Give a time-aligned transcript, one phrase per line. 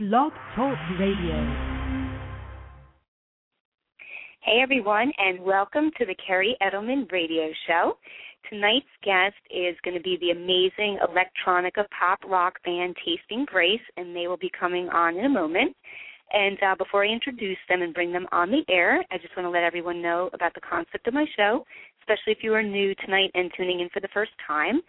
[0.00, 1.36] Blog Talk Radio.
[4.40, 7.96] Hey everyone, and welcome to the Kerri Edelman Radio Show.
[8.50, 14.16] Tonight's guest is going to be the amazing electronica pop rock band Tasting Grace, and
[14.16, 15.76] they will be coming on in a moment.
[16.32, 19.46] And uh, before I introduce them and bring them on the air, I just want
[19.46, 21.64] to let everyone know about the concept of my show,
[22.00, 24.80] especially if you are new tonight and tuning in for the first time.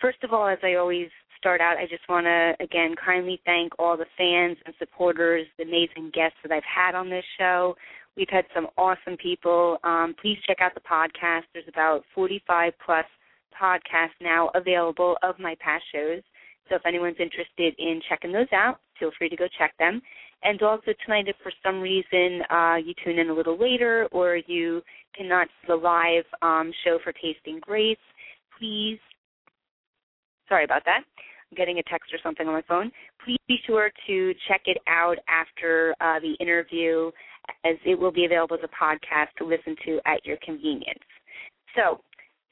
[0.00, 3.72] First of all, as I always start out, I just want to again kindly thank
[3.78, 7.76] all the fans and supporters, the amazing guests that I've had on this show.
[8.16, 9.78] We've had some awesome people.
[9.84, 11.42] Um, please check out the podcast.
[11.52, 13.04] There's about 45 plus
[13.60, 16.22] podcasts now available of my past shows.
[16.68, 20.02] So if anyone's interested in checking those out, feel free to go check them.
[20.42, 24.36] And also tonight, if for some reason uh, you tune in a little later or
[24.46, 24.82] you
[25.16, 27.96] cannot see the live um, show for Tasting Grace,
[28.58, 28.98] please.
[30.48, 31.00] Sorry about that.
[31.50, 32.90] I'm getting a text or something on my phone.
[33.24, 37.10] Please be sure to check it out after uh, the interview,
[37.64, 41.04] as it will be available as a podcast to listen to at your convenience.
[41.76, 42.00] So,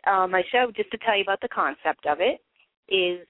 [0.07, 2.41] uh, my show, just to tell you about the concept of it,
[2.89, 3.27] is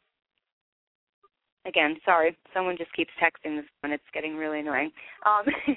[1.67, 4.91] again, sorry, someone just keeps texting this and it's getting really annoying.
[5.25, 5.45] Um,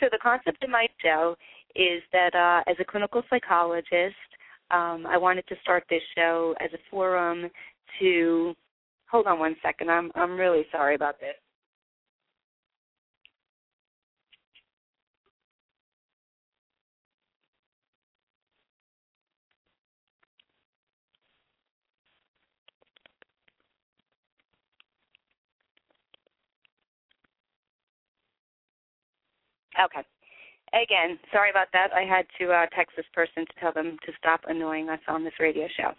[0.00, 1.36] so the concept of my show
[1.74, 4.14] is that uh, as a clinical psychologist,
[4.70, 7.48] um, I wanted to start this show as a forum
[8.00, 8.54] to
[9.10, 9.90] hold on one second.
[9.90, 11.34] I'm I'm really sorry about this.
[29.84, 30.17] Okay.
[30.72, 31.88] Again, sorry about that.
[31.94, 35.24] I had to uh, text this person to tell them to stop annoying us on
[35.24, 35.92] this radio show.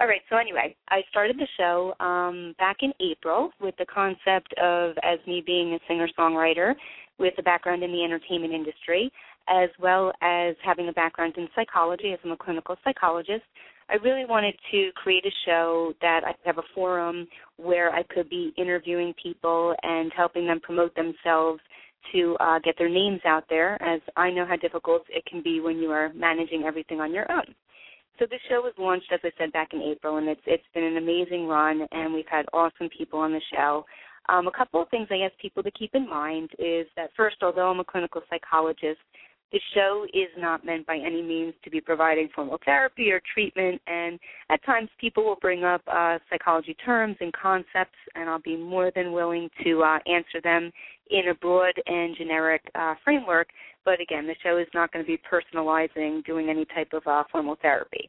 [0.00, 4.54] All right, so anyway, I started the show um, back in April with the concept
[4.62, 6.74] of as me being a singer songwriter
[7.18, 9.10] with a background in the entertainment industry,
[9.48, 13.44] as well as having a background in psychology as I'm a clinical psychologist.
[13.88, 18.02] I really wanted to create a show that I could have a forum where I
[18.04, 21.60] could be interviewing people and helping them promote themselves
[22.12, 25.60] to uh, get their names out there, as I know how difficult it can be
[25.60, 27.54] when you are managing everything on your own.
[28.18, 30.84] So the show was launched, as I said, back in April, and it's it's been
[30.84, 33.84] an amazing run, and we've had awesome people on the show.
[34.28, 37.36] Um, a couple of things I ask people to keep in mind is that first,
[37.42, 39.00] although I'm a clinical psychologist,
[39.52, 43.80] the show is not meant by any means to be providing formal therapy or treatment,
[43.86, 44.18] and
[44.50, 48.90] at times people will bring up uh, psychology terms and concepts, and I'll be more
[48.94, 50.72] than willing to uh, answer them
[51.10, 53.48] in a broad and generic uh, framework.
[53.84, 57.24] But again, the show is not going to be personalizing, doing any type of uh,
[57.30, 58.08] formal therapy.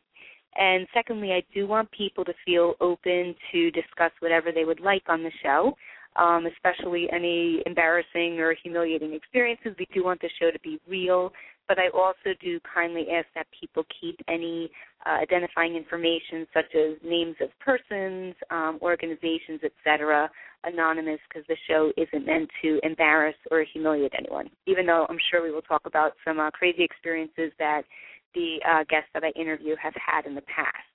[0.56, 5.04] And secondly, I do want people to feel open to discuss whatever they would like
[5.10, 5.76] on the show
[6.16, 9.76] um, especially any embarrassing or humiliating experiences.
[9.78, 11.32] We do want the show to be real,
[11.68, 14.70] but I also do kindly ask that people keep any
[15.06, 20.30] uh, identifying information, such as names of persons, um, organizations, etc.,
[20.66, 24.50] anonymous, because the show isn't meant to embarrass or humiliate anyone.
[24.66, 27.84] Even though I'm sure we will talk about some uh, crazy experiences that
[28.34, 30.93] the uh, guests that I interview have had in the past.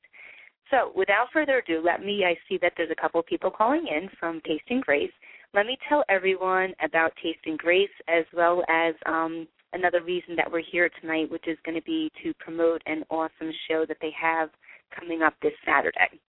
[0.70, 3.86] So, without further ado, let me, I see that there's a couple of people calling
[3.88, 5.12] in from Tasting Grace.
[5.54, 10.62] Let me tell everyone about Tasting Grace as well as um, another reason that we're
[10.70, 14.50] here tonight, which is going to be to promote an awesome show that they have
[14.98, 16.20] coming up this Saturday.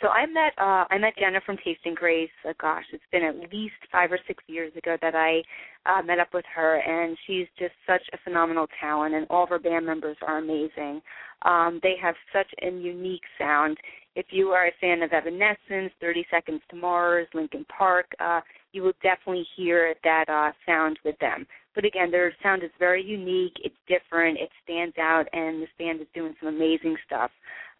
[0.00, 2.30] So I met uh, I met Jenna from Tasting Grace.
[2.48, 5.42] Uh, gosh, it's been at least five or six years ago that I
[5.84, 9.50] uh, met up with her, and she's just such a phenomenal talent, and all of
[9.50, 11.02] her band members are amazing.
[11.42, 13.76] Um, they have such a unique sound.
[14.16, 18.40] If you are a fan of Evanescence, 30 Seconds to Mars, Linkin Park, uh,
[18.72, 21.46] you will definitely hear that uh, sound with them.
[21.74, 23.54] But again, their sound is very unique.
[23.62, 24.38] It's different.
[24.38, 27.30] It stands out, and this band is doing some amazing stuff.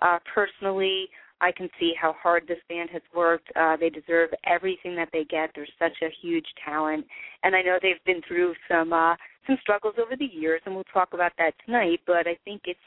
[0.00, 1.08] Uh, personally,
[1.40, 3.48] I can see how hard this band has worked.
[3.56, 5.50] Uh, they deserve everything that they get.
[5.54, 7.06] They're such a huge talent,
[7.42, 9.16] and I know they've been through some uh,
[9.46, 12.00] some struggles over the years, and we'll talk about that tonight.
[12.06, 12.78] But I think it's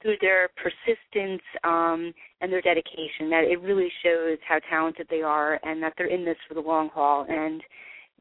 [0.00, 5.60] through their persistence um, and their dedication that it really shows how talented they are,
[5.62, 7.26] and that they're in this for the long haul.
[7.28, 7.62] And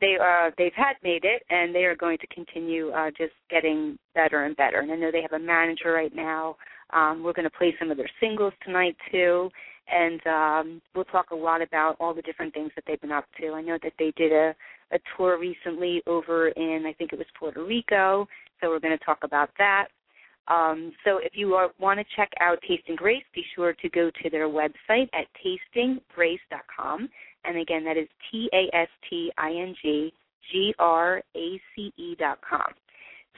[0.02, 3.98] they are they've had made it, and they are going to continue uh, just getting
[4.14, 4.80] better and better.
[4.80, 6.56] And I know they have a manager right now.
[6.92, 9.50] Um, we're going to play some of their singles tonight too,
[9.92, 13.26] and um, we'll talk a lot about all the different things that they've been up
[13.40, 13.54] to.
[13.54, 14.56] I know that they did a,
[14.92, 18.28] a tour recently over in, I think it was Puerto Rico,
[18.60, 19.88] so we're going to talk about that.
[20.48, 24.10] Um, so if you are, want to check out Tasting Grace, be sure to go
[24.24, 27.10] to their website at tastinggrace.com
[27.48, 30.14] and again, that is T A S T I N G
[30.52, 32.68] G R A C E dot com.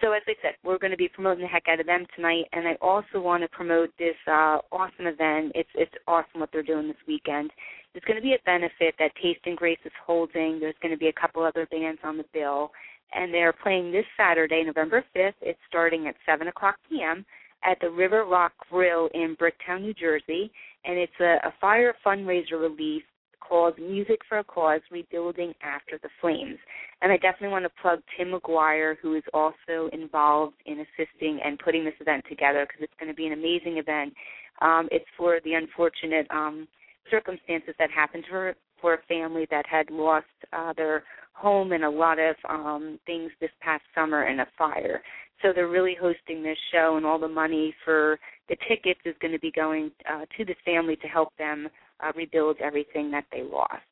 [0.02, 2.46] So as I said, we're going to be promoting the heck out of them tonight,
[2.54, 5.52] and I also want to promote this uh, awesome event.
[5.56, 7.52] It's it's awesome what they're doing this weekend.
[7.94, 10.60] There's going to be a benefit that Tasting Grace is holding.
[10.60, 12.72] There's going to be a couple other bands on the bill,
[13.14, 15.34] and they're playing this Saturday, November 5th.
[15.42, 17.26] It's starting at 7 o'clock p.m.
[17.66, 20.52] at the River Rock Grill in Bricktown, New Jersey,
[20.86, 23.04] and it's a, a fire fundraiser relief
[23.40, 26.58] called Music for a Cause Rebuilding After the Flames.
[27.02, 31.58] And I definitely want to plug Tim McGuire, who is also involved in assisting and
[31.60, 34.14] putting this event together because it's going to be an amazing event.
[34.62, 36.68] Um, it's for the unfortunate um,
[37.10, 41.04] circumstances that happened for for a family that had lost uh, their
[41.34, 45.02] home and a lot of um, things this past summer in a fire.
[45.42, 48.20] So they're really hosting this show, and all the money for
[48.50, 51.68] the tickets is going to be going uh, to this family to help them
[52.04, 53.84] uh, rebuild everything that they lost.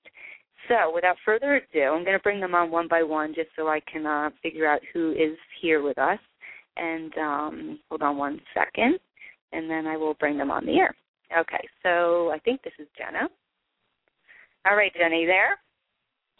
[0.68, 3.68] So, without further ado, I'm going to bring them on one by one just so
[3.68, 6.19] I can uh, figure out who is here with us.
[6.75, 9.00] And um, hold on one second,
[9.51, 10.94] and then I will bring them on the air.
[11.38, 13.27] Okay, so I think this is Jenna.
[14.69, 15.57] All right, Jenny, there?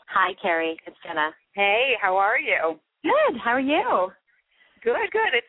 [0.08, 0.76] Hi, Kerri.
[0.86, 1.32] It's Jenna.
[1.54, 2.80] Hey, how are you?
[3.04, 3.40] Good.
[3.44, 4.10] How are you?
[4.84, 5.34] Good, good.
[5.34, 5.48] It's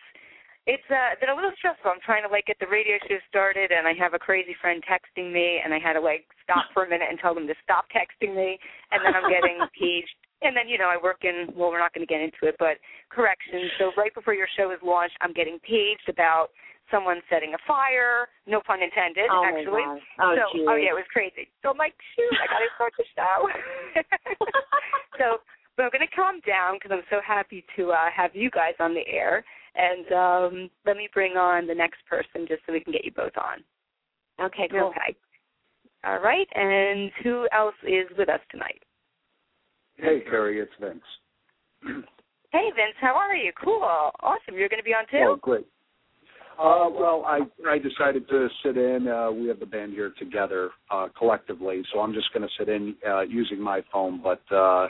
[0.68, 1.88] it's uh, been a little stressful.
[1.88, 4.84] I'm trying to like get the radio show started, and I have a crazy friend
[4.84, 7.56] texting me, and I had to like stop for a minute and tell them to
[7.64, 8.60] stop texting me,
[8.92, 10.12] and then I'm getting paged.
[10.44, 12.60] And then you know I work in well, we're not going to get into it,
[12.60, 12.76] but
[13.08, 13.72] corrections.
[13.80, 16.52] So right before your show is launched, I'm getting paged about
[16.92, 18.28] someone setting a fire.
[18.44, 19.88] No pun intended, oh actually.
[19.88, 20.20] My God.
[20.20, 20.66] Oh, so geez.
[20.68, 21.48] oh yeah, it was crazy.
[21.64, 23.36] So I'm like, shoot, I got to start the show.
[25.18, 25.26] so
[25.80, 28.74] but I'm going to calm down because I'm so happy to uh, have you guys
[28.82, 29.46] on the air.
[29.78, 33.12] And um, let me bring on the next person just so we can get you
[33.12, 33.62] both on.
[34.44, 34.88] Okay, cool.
[34.88, 35.16] Okay.
[36.04, 36.46] All right.
[36.54, 38.82] And who else is with us tonight?
[39.96, 41.02] Hey, Kerri, it's Vince.
[42.52, 43.52] hey, Vince, how are you?
[43.62, 43.82] Cool.
[43.82, 44.54] Awesome.
[44.54, 45.32] You're going to be on too?
[45.32, 45.66] Oh, great.
[46.58, 49.06] Uh, well, I I decided to sit in.
[49.06, 52.68] Uh, we have the band here together uh, collectively, so I'm just going to sit
[52.68, 54.20] in uh, using my phone.
[54.20, 54.88] But uh, uh,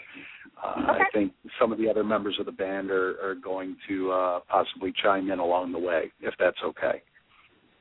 [0.90, 1.02] Okay.
[1.02, 4.40] I think some of the other members of the band are, are going to uh,
[4.48, 7.02] possibly chime in along the way, if that's okay.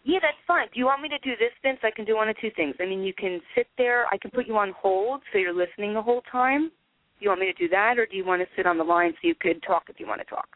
[0.03, 0.67] Yeah, that's fine.
[0.73, 1.79] Do you want me to do this, Vince?
[1.83, 2.75] I can do one of two things.
[2.79, 4.05] I mean, you can sit there.
[4.07, 6.69] I can put you on hold so you're listening the whole time.
[6.69, 8.83] Do you want me to do that, or do you want to sit on the
[8.83, 10.47] line so you could talk if you want to talk?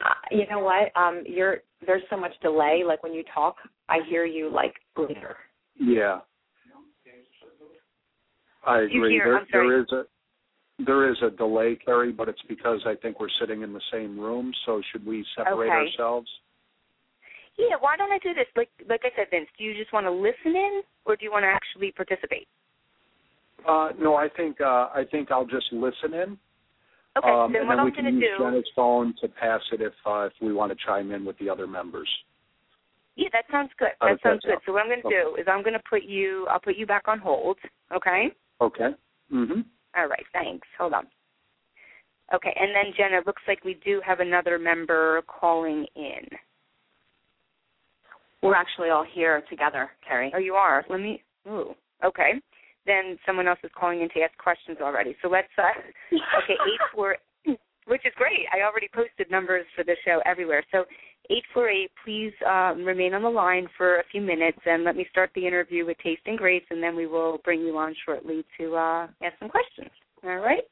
[0.00, 0.96] Uh, you know what?
[0.96, 2.82] Um, you're there's so much delay.
[2.86, 3.56] Like when you talk,
[3.88, 5.36] I hear you like later.
[5.78, 6.20] Yeah.
[8.66, 9.12] I agree.
[9.12, 10.02] hear- there, there is a
[10.86, 14.18] there is a delay, Kerri, but it's because I think we're sitting in the same
[14.18, 14.50] room.
[14.64, 15.76] So should we separate Okay.
[15.76, 16.30] ourselves?
[17.58, 18.46] Yeah, why don't I do this?
[18.56, 21.30] Like like I said, Vince, do you just want to listen in or do you
[21.30, 22.48] want to actually participate?
[23.68, 26.38] Uh, no, I think uh, I think I'll just listen in.
[27.18, 29.14] Okay, um, then and what then I'm we can going to use do Jenna's phone
[29.20, 32.08] to pass it if uh, if we want to chime in with the other members.
[33.16, 33.88] Yeah, that sounds good.
[34.00, 34.50] That does sounds good.
[34.50, 34.60] sound?
[34.64, 35.22] So what I'm going to Okay.
[35.22, 37.58] do is I'm going to put you I'll put you back on hold,
[37.94, 38.30] okay?
[38.60, 38.94] Okay.
[39.32, 39.64] Mhm.
[39.96, 40.66] All right, thanks.
[40.78, 41.06] Hold on.
[42.32, 46.28] Okay, and then Jenna, it looks like we do have another member calling in.
[48.40, 50.30] We're actually all here together, Kerri.
[50.32, 50.84] Oh, you are.
[50.88, 51.22] Let me.
[51.48, 51.74] Ooh.
[52.04, 52.40] Okay.
[52.86, 55.16] Then someone else is calling in to ask questions already.
[55.22, 55.48] So let's.
[55.58, 55.68] Uh,
[56.42, 57.16] okay, eight four,
[57.86, 58.46] which is great.
[58.52, 60.64] I already posted numbers for the show everywhere.
[60.72, 60.84] So
[61.30, 61.90] eight four eight.
[62.04, 65.46] Please um, remain on the line for a few minutes, and let me start the
[65.46, 69.38] interview with Tasting Grace, and then we will bring you on shortly to uh, ask
[69.38, 69.90] some questions.
[70.24, 70.64] All right.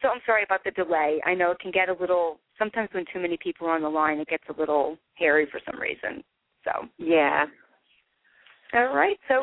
[0.00, 1.20] So I'm sorry about the delay.
[1.24, 2.38] I know it can get a little.
[2.58, 5.60] Sometimes when too many people are on the line, it gets a little hairy for
[5.70, 6.24] some reason.
[6.64, 6.88] So.
[6.98, 7.46] Yeah.
[8.74, 9.18] All right.
[9.28, 9.40] So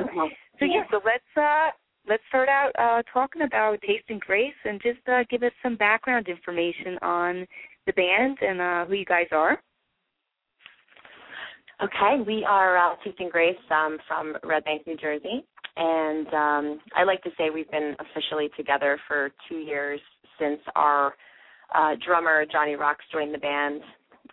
[0.59, 1.69] so yeah, so let's uh
[2.09, 6.27] let's start out uh talking about Tasting Grace and just uh give us some background
[6.27, 7.45] information on
[7.85, 9.61] the band and uh who you guys are.
[11.81, 15.45] Okay, we are uh, Tasting Grace um, from Red Bank, New Jersey,
[15.77, 20.01] and um, I like to say we've been officially together for two years
[20.37, 21.13] since our
[21.73, 23.79] uh, drummer Johnny Rox joined the band.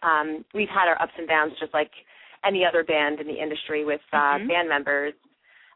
[0.02, 1.90] Um, we've had our ups and downs, just like
[2.44, 4.48] any other band in the industry with uh, Mhm.
[4.48, 5.14] band members.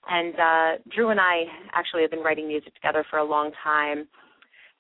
[0.09, 4.09] And uh, Drew and I actually have been writing music together for a long time.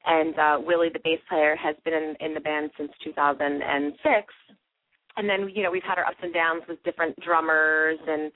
[0.06, 4.34] And uh, Willy, the bass player, has been in, in the band since 2006
[5.16, 8.32] and then you know we've had our ups and downs with different drummers and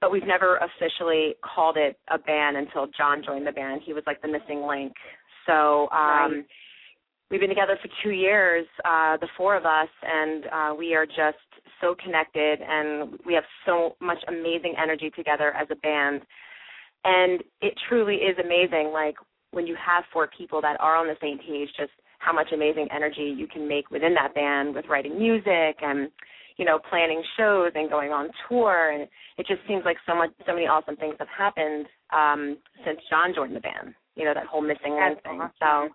[0.00, 3.80] but we've never officially called it a band until John joined the band.
[3.84, 4.92] He was like the missing link.
[5.46, 6.44] So um Right.
[7.30, 11.06] we've been together for 2 years uh the four of us and uh we are
[11.06, 11.45] just
[11.80, 16.22] so connected and we have so much amazing energy together as a band.
[17.04, 19.16] And it truly is amazing like
[19.52, 22.88] when you have four people that are on the same page, just how much amazing
[22.94, 26.10] energy you can make within that band with writing music and
[26.56, 28.90] you know planning shows and going on tour.
[28.90, 32.98] And it just seems like so much so many awesome things have happened um since
[33.10, 35.40] John joined the band you know that whole missing link thing.
[35.60, 35.88] so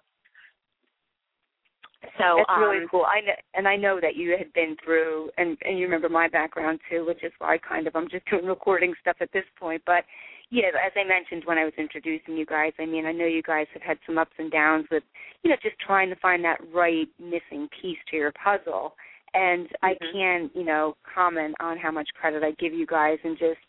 [2.18, 3.06] so That's um, really cool.
[3.06, 6.28] I know, and I know that you had been through, and and you remember my
[6.28, 9.46] background too, which is why I kind of I'm just doing recording stuff at this
[9.60, 9.82] point.
[9.86, 10.04] But
[10.50, 13.44] yeah, as I mentioned when I was introducing you guys, I mean I know you
[13.44, 15.04] guys have had some ups and downs with,
[15.44, 18.96] you know, just trying to find that right missing piece to your puzzle.
[19.34, 19.86] And mm-hmm.
[19.86, 23.60] I can't, you know, comment on how much credit I give you guys and just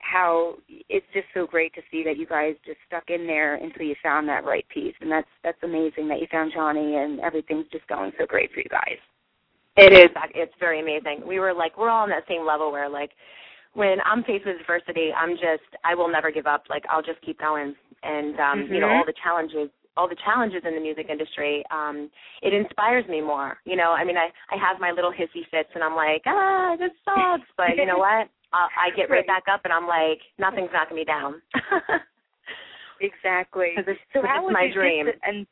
[0.00, 0.54] how
[0.88, 3.94] it's just so great to see that you guys just stuck in there until you
[4.02, 7.86] found that right piece and that's that's amazing that you found Johnny and everything's just
[7.86, 8.98] going so great for you guys.
[9.76, 11.26] It is it's very amazing.
[11.26, 13.10] We were like we're all on that same level where like
[13.74, 16.64] when I'm faced with adversity, I'm just I will never give up.
[16.68, 17.74] Like I'll just keep going.
[18.02, 18.74] And um, mm-hmm.
[18.74, 22.08] you know, all the challenges all the challenges in the music industry, um,
[22.42, 23.58] it inspires me more.
[23.64, 26.76] You know, I mean I, I have my little hissy fits and I'm like, ah,
[26.78, 28.28] this sucks but you know what?
[28.52, 31.40] Uh, I get right back up and I'm like, nothing's knocking me down.
[33.00, 33.74] exactly.
[33.76, 35.06] It's, so how was my dream.
[35.22, 35.46] and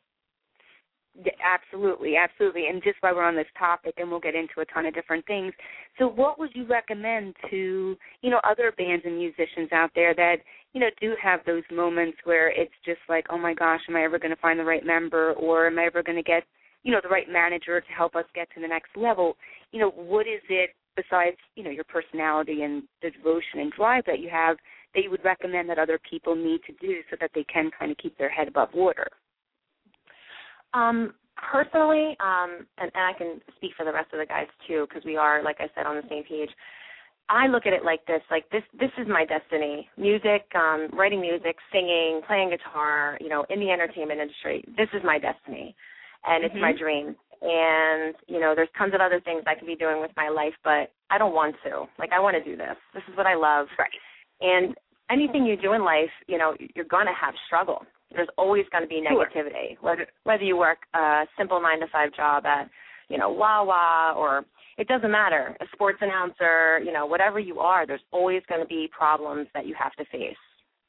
[1.15, 2.67] yeah, absolutely, absolutely.
[2.67, 5.25] And just while we're on this topic, and we'll get into a ton of different
[5.25, 5.53] things.
[5.97, 10.37] So, what would you recommend to you know other bands and musicians out there that
[10.73, 14.03] you know do have those moments where it's just like, oh my gosh, am I
[14.03, 16.43] ever going to find the right member, or am I ever going to get
[16.83, 19.35] you know the right manager to help us get to the next level?
[19.71, 20.69] You know, what is it
[21.01, 24.57] besides you know your personality and the devotion and drive that you have
[24.93, 27.91] that you would recommend that other people need to do so that they can kind
[27.91, 29.07] of keep their head above water.
[30.73, 31.13] Um
[31.53, 35.05] personally um and, and i can speak for the rest of the guys too because
[35.05, 36.49] we are like i said on the same page.
[37.31, 39.87] I look at it like this like this this is my destiny.
[39.97, 45.01] Music um writing music singing playing guitar you know in the entertainment industry this is
[45.03, 45.75] my destiny.
[46.25, 46.57] And mm-hmm.
[46.57, 50.01] it's my dream and you know there's tons of other things i could be doing
[50.01, 51.85] with my life but i don't want to.
[51.97, 52.75] Like i want to do this.
[52.93, 53.67] This is what i love.
[53.77, 53.89] Right.
[54.41, 54.75] And
[55.09, 57.85] anything you do in life you know you're going to have struggle.
[58.11, 59.81] There's always going to be negativity sure.
[59.81, 62.69] whether whether you work a simple 9 to 5 job at
[63.07, 64.45] you know wawa or
[64.77, 68.67] it doesn't matter a sports announcer you know whatever you are there's always going to
[68.67, 70.35] be problems that you have to face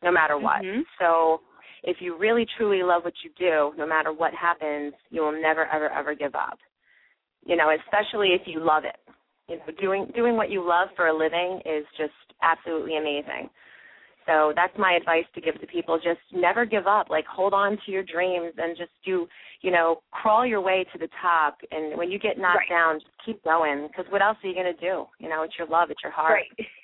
[0.02, 0.62] no matter what.
[0.62, 0.80] Mm-hmm.
[0.98, 1.40] so
[1.82, 5.66] if you really truly love what you do, no matter what happens, you will never
[5.66, 6.58] ever ever give up.
[7.44, 8.96] You know, especially if you love it.
[9.48, 13.50] You know, doing doing what you love for a living is just absolutely amazing.
[14.26, 15.96] So that's my advice to give to people.
[15.96, 17.08] Just never give up.
[17.10, 19.26] Like hold on to your dreams and just do,
[19.62, 21.58] you know, crawl your way to the top.
[21.70, 22.68] And when you get knocked right.
[22.68, 23.88] down, just keep going.
[23.88, 25.06] Because what else are you going to do?
[25.18, 26.42] You know, it's your love, it's your heart.
[26.58, 26.66] Right.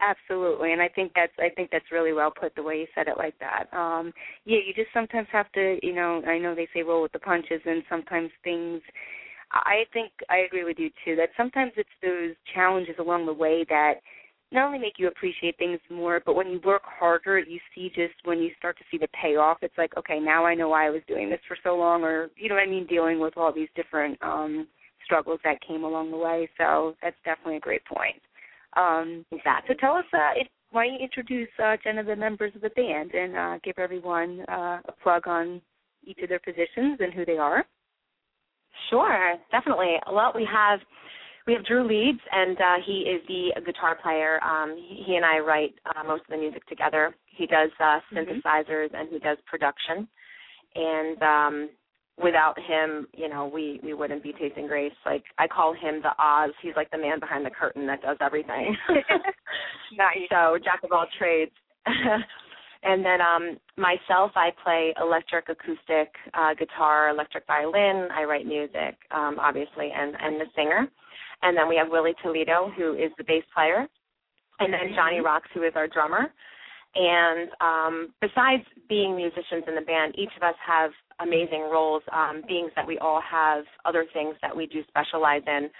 [0.00, 3.08] Absolutely, and I think that's I think that's really well put the way you said
[3.08, 3.64] it like that.
[3.72, 4.12] Um,
[4.44, 7.18] yeah, you just sometimes have to, you know, I know they say roll with the
[7.18, 8.82] punches, and sometimes things.
[9.52, 11.16] I think I agree with you too.
[11.16, 13.94] That sometimes it's those challenges along the way that
[14.52, 18.14] not only make you appreciate things more, but when you work harder, you see just
[18.24, 19.58] when you start to see the payoff.
[19.62, 22.28] It's like, okay, now I know why I was doing this for so long, or
[22.36, 24.68] you know what I mean, dealing with all these different um
[25.04, 26.50] struggles that came along the way.
[26.58, 28.20] So that's definitely a great point.
[28.76, 29.74] Um, exactly.
[29.74, 32.60] So tell us, uh, if, why don't you introduce uh, Jen of the members of
[32.60, 35.60] the band and uh, give everyone uh, a plug on
[36.04, 37.64] each of their positions and who they are?
[38.90, 39.94] Sure, definitely.
[40.12, 40.80] Well, we have
[41.46, 44.42] we have Drew Leeds, and uh, he is the guitar player.
[44.42, 47.14] Um, he and I write uh, most of the music together.
[47.26, 48.18] He does uh, mm-hmm.
[48.18, 48.96] synthesizers mm-hmm.
[48.96, 50.08] and he does production.
[50.74, 51.70] And um,
[52.22, 54.92] without him, you know, we we wouldn't be Tasting Grace.
[55.04, 56.50] Like I call him the Oz.
[56.62, 58.76] He's like the man behind the curtain that does everything.
[59.96, 60.28] nice.
[60.30, 61.52] So jack of all trades.
[62.82, 68.08] and then um myself, I play electric, acoustic, uh, guitar, electric violin.
[68.12, 70.88] I write music, um, obviously, and and the singer.
[71.42, 73.86] And then we have Willy Toledo, who is the bass player,
[74.58, 75.26] and then Johnny mm-hmm.
[75.26, 76.32] Rox, who is our drummer.
[76.94, 82.42] And um, besides being musicians in the band, each of us have amazing roles, um,
[82.46, 85.70] being that we all have other things that we do specialize in.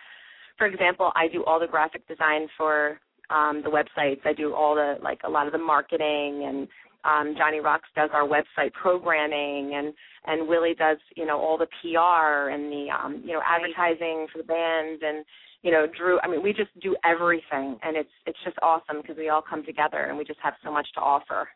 [0.58, 2.98] For example, I do all the graphic design for
[3.30, 4.20] um, the websites.
[4.24, 6.68] I do all the like a lot of the marketing, and
[7.04, 9.92] um, Johnny Rox does our website programming, and
[10.26, 14.38] and Willy does you know all the PR and the um, you know advertising for
[14.38, 15.24] the band, and
[15.62, 16.18] you know Drew.
[16.20, 19.64] I mean, we just do everything, and it's it's just awesome because we all come
[19.64, 21.48] together and we just have so much to offer.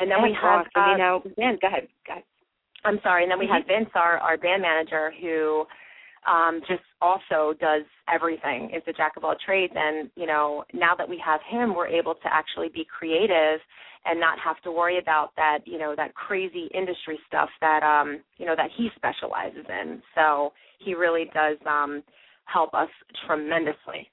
[0.00, 0.82] And then we have, awesome.
[0.82, 2.24] uh, you know, man, go ahead, go ahead.
[2.84, 3.22] I'm sorry.
[3.22, 3.54] And then we mm-hmm.
[3.54, 5.64] had Vince, our our band manager, who
[6.30, 8.70] um, just also does everything.
[8.74, 9.72] Is a jack of all trades.
[9.76, 13.60] And you know, now that we have him, we're able to actually be creative
[14.04, 18.20] and not have to worry about that you know that crazy industry stuff that um
[18.36, 22.02] you know that he specializes in so he really does um
[22.44, 22.88] help us
[23.26, 24.08] tremendously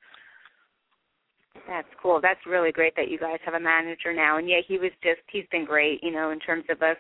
[1.68, 4.78] that's cool that's really great that you guys have a manager now and yeah he
[4.78, 6.98] was just he's been great you know in terms of us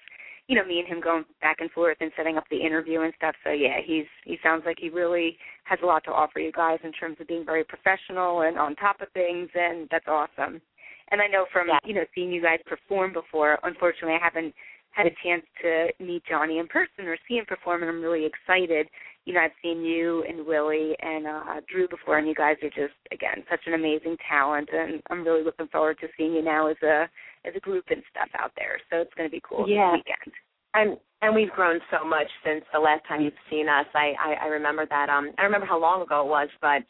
[0.52, 3.14] you know me and him going back and forth and setting up the interview and
[3.16, 6.52] stuff so yeah he's he sounds like he really has a lot to offer you
[6.52, 10.62] guys in terms of being very professional and on top of things and that's awesome
[11.12, 11.80] and I know from yeah.
[11.86, 13.60] you know seeing you guys perform before.
[13.64, 14.54] Unfortunately, I haven't
[14.92, 18.26] had a chance to meet Johnny in person or see him perform, and I'm really
[18.26, 18.88] excited.
[19.26, 22.70] You know, I've seen you and Willy and uh, Drew before, and you guys are
[22.70, 26.68] just again such an amazing talent, and I'm really looking forward to seeing you now
[26.68, 27.08] as a
[27.46, 28.80] as a group and stuff out there.
[28.90, 29.92] So it's going to be cool yeah.
[29.92, 30.34] this weekend.
[30.74, 33.86] And and we've grown so much since the last time you've seen us.
[33.94, 35.10] I, I I remember that.
[35.10, 36.82] Um, I remember how long ago it was, but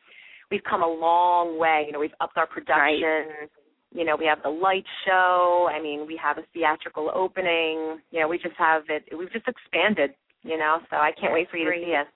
[0.49, 1.83] we've come a long way.
[1.87, 3.01] You know, we've upped our production.
[3.01, 3.49] Right
[3.93, 5.69] you know, we have the light show.
[5.69, 7.99] I mean, we have a theatrical opening.
[8.11, 9.03] You know, we just have it.
[9.17, 10.11] We've just expanded.
[10.43, 11.81] You know, so I can't wait for you Great.
[11.81, 12.07] to see us.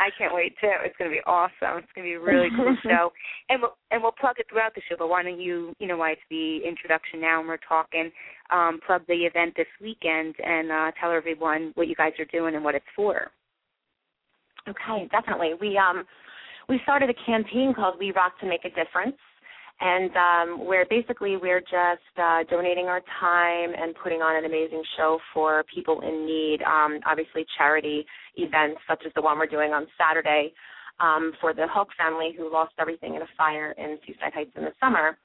[0.00, 0.72] I can't wait too.
[0.82, 1.78] It's going to be awesome.
[1.78, 3.12] It's going to be a really cool show,
[3.48, 4.96] and we'll and we'll plug it throughout the show.
[4.98, 8.10] But why don't you, you know, why it's the introduction now, and we're talking,
[8.50, 12.56] um, plug the event this weekend and uh, tell everyone what you guys are doing
[12.56, 13.30] and what it's for.
[14.68, 15.52] Okay, definitely.
[15.60, 16.04] We um
[16.68, 19.16] we started a campaign called We Rock to Make a Difference
[19.80, 24.82] and um, where basically we're just uh, donating our time and putting on an amazing
[24.96, 26.62] show for people in need.
[26.62, 28.06] Um, obviously, charity
[28.36, 30.52] events such as the one we're doing on Saturday
[31.00, 34.64] um, for the Hulk family who lost everything in a fire in Seaside Heights in
[34.64, 35.18] the summer.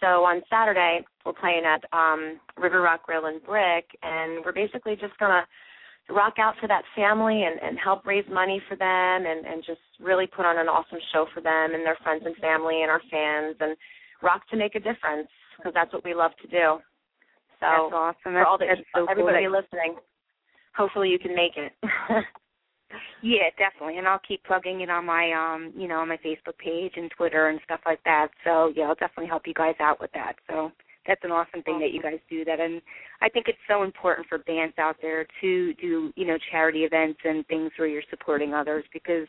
[0.00, 4.96] So on Saturday, we're playing at um, River Rock Grill and Brick, and we're basically
[4.96, 5.44] just gonna
[6.12, 9.80] rock out for that family and, and help raise money for them and, and just
[10.00, 13.02] really put on an awesome show for them and their friends and family and our
[13.10, 13.76] fans and
[14.22, 16.78] rock to make a difference because that's what we love to do.
[17.60, 18.34] So that's awesome.
[18.34, 19.52] That's, for all the, that's so everybody cool.
[19.60, 19.96] listening,
[20.74, 21.72] hopefully you can make it.
[23.22, 23.98] yeah, definitely.
[23.98, 27.10] And I'll keep plugging it on my um, you know, on my Facebook page and
[27.16, 28.28] Twitter and stuff like that.
[28.44, 30.34] So yeah, I'll definitely help you guys out with that.
[30.48, 30.72] So
[31.10, 32.80] that's an awesome thing that you guys do that and
[33.20, 37.18] I think it's so important for bands out there to do, you know, charity events
[37.24, 39.26] and things where you're supporting others because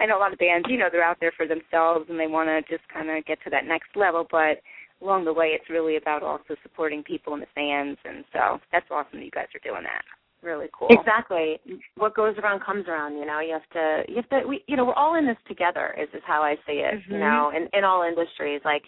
[0.00, 2.28] I know a lot of bands, you know, they're out there for themselves and they
[2.28, 4.62] want to just kind of get to that next level, but
[5.02, 8.86] along the way it's really about also supporting people and the fans and so that's
[8.90, 10.02] awesome that you guys are doing that.
[10.42, 10.88] Really cool.
[10.90, 11.58] Exactly.
[11.96, 13.40] What goes around comes around, you know.
[13.40, 16.08] You have to you have to we you know, we're all in this together is
[16.14, 17.12] is how I see it, mm-hmm.
[17.12, 18.82] you know, in in all industries like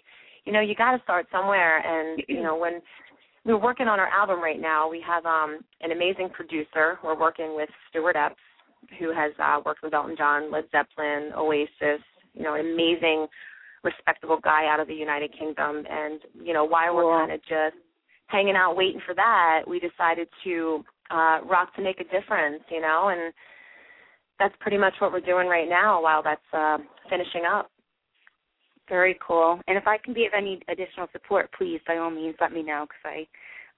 [0.44, 1.78] you know, you got to start somewhere.
[1.78, 2.80] And you know, when
[3.44, 6.98] we're working on our album right now, we have um an amazing producer.
[7.04, 8.36] We're working with Stuart Epps,
[8.98, 12.02] who has uh, worked with Elton John, Led Zeppelin, Oasis.
[12.34, 13.26] You know, an amazing,
[13.82, 15.84] respectable guy out of the United Kingdom.
[15.88, 17.76] And you know, while we're kind of just
[18.26, 22.62] hanging out waiting for that, we decided to uh rock to make a difference.
[22.70, 23.32] You know, and
[24.38, 27.70] that's pretty much what we're doing right now while that's uh finishing up.
[28.90, 29.60] Very cool.
[29.68, 32.62] And if I can be of any additional support, please, by all means, let me
[32.62, 33.26] know because I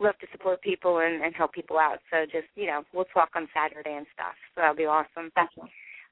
[0.03, 1.99] love to support people and, and help people out.
[2.11, 4.35] So just, you know, we'll talk on Saturday and stuff.
[4.55, 5.31] So that'll be awesome.
[5.37, 5.71] Definitely.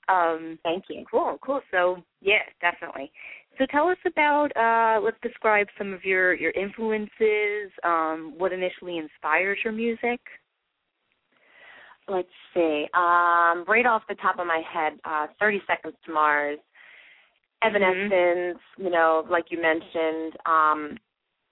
[0.08, 1.04] Um, Thank you.
[1.10, 1.62] Cool, cool.
[1.70, 3.10] So yeah, definitely.
[3.58, 8.98] So tell us about uh let's describe some of your your influences, um, what initially
[8.98, 10.20] inspires your music.
[12.08, 12.86] Let's see.
[12.92, 16.58] Um, right off the top of my head, uh, 30 Seconds to Mars,
[17.62, 18.84] Evanescence, mm-hmm.
[18.84, 20.98] you know, like you mentioned, um,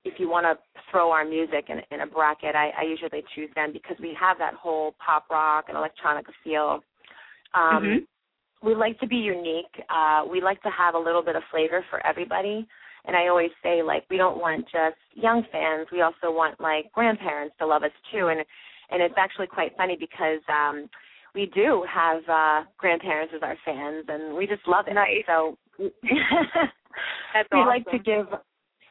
[0.05, 0.57] if you want to
[0.91, 4.39] throw our music in, in a bracket, I, I usually choose them because we have
[4.39, 6.83] that whole pop rock and electronic feel.
[7.55, 8.67] Um, mm-hmm.
[8.67, 9.73] We like to be unique.
[9.89, 12.67] Uh, we like to have a little bit of flavor for everybody.
[13.05, 15.87] And I always say, like, we don't want just young fans.
[15.93, 18.29] We also want like grandparents to love us too.
[18.29, 18.41] And
[18.91, 20.89] and it's actually quite funny because um,
[21.35, 24.95] we do have uh, grandparents as our fans, and we just love it.
[24.95, 25.25] Nice.
[25.27, 25.93] So we
[27.53, 27.67] awesome.
[27.67, 28.27] like to give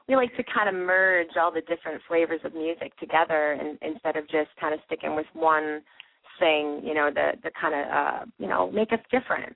[0.07, 4.15] we like to kind of merge all the different flavors of music together and instead
[4.15, 5.81] of just kind of sticking with one
[6.39, 9.55] thing, you know, the the kind of uh, you know, make us different.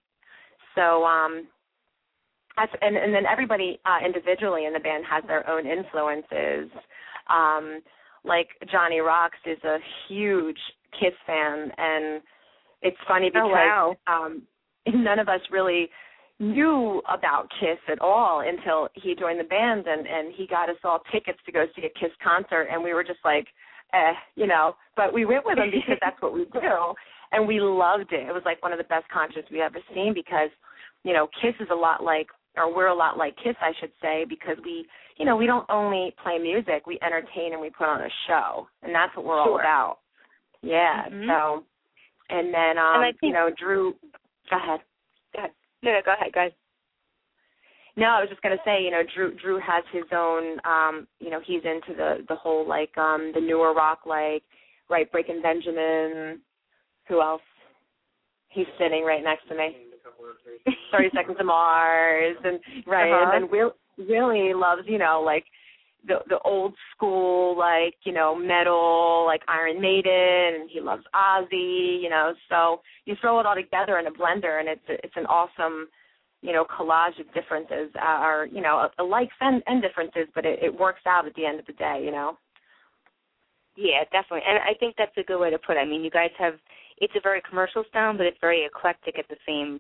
[0.76, 1.48] So um
[2.58, 6.70] that's and, and then everybody uh individually in the band has their own influences.
[7.30, 7.82] Um
[8.24, 10.60] like Johnny Rox is a huge
[11.00, 12.22] Kiss fan and
[12.82, 13.96] it's funny because oh, wow.
[14.08, 14.42] um
[14.88, 15.90] none of us really
[16.42, 20.76] knew about Kiss at all until he joined the band and and he got us
[20.84, 23.48] all tickets to go see a Kiss concert and we were just like
[23.94, 26.94] eh, you know, but we went with him because that's what we do
[27.32, 28.28] and we loved it.
[28.28, 30.50] It was like one of the best concerts we ever seen because
[31.04, 32.28] you know, Kiss is a lot like
[32.58, 34.86] or we're a lot like Kiss, I should say, because we,
[35.18, 38.68] you know, we don't only play music, we entertain and we put on a show,
[38.84, 39.54] and that's what we're sure.
[39.54, 39.98] all about.
[40.62, 41.06] Yeah.
[41.10, 41.30] Mm-hmm.
[41.30, 41.64] So,
[42.30, 43.94] and then, um, and think, you know, Drew.
[44.50, 44.80] Go ahead.
[45.84, 45.90] Go.
[45.90, 46.52] No, no, go ahead, guys.
[47.98, 51.30] No, I was just gonna say, you know, Drew Drew has his own um, you
[51.30, 54.44] know, he's into the the whole like um the newer rock like
[54.90, 56.42] right, Breaking Benjamin,
[57.08, 57.42] who else?
[58.50, 59.76] He's sitting right next to me.
[60.92, 63.32] Thirty Seconds to Mars and right Uh-huh.
[63.32, 65.46] and then Will really loves, you know, like
[66.08, 72.02] the the old school like, you know, metal, like Iron Maiden and he loves Ozzy,
[72.02, 75.26] you know, so you throw it all together in a blender and it's it's an
[75.26, 75.88] awesome
[76.42, 80.58] you know, collage of differences uh, are, you know, likes and, and differences, but it,
[80.62, 82.36] it works out at the end of the day, you know.
[83.78, 84.42] Yeah, definitely.
[84.48, 85.80] And I think that's a good way to put it.
[85.80, 86.56] I mean, you guys have
[86.98, 89.80] it's a very commercial sound, but it's very eclectic at the same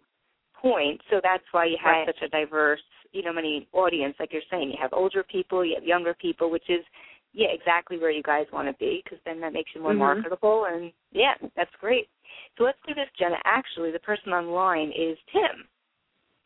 [0.61, 1.01] point.
[1.09, 2.07] So that's why you have Right.
[2.07, 4.15] such a diverse, you know, many audience.
[4.19, 6.85] Like you're saying, you have older people, you have younger people, which is
[7.33, 9.99] yeah, exactly where you guys want to be because then that makes you more Mhm.
[9.99, 10.65] marketable.
[10.65, 12.09] And yeah, that's great.
[12.57, 13.39] So let's do this, Jenna.
[13.45, 15.67] Actually, the person online is Tim.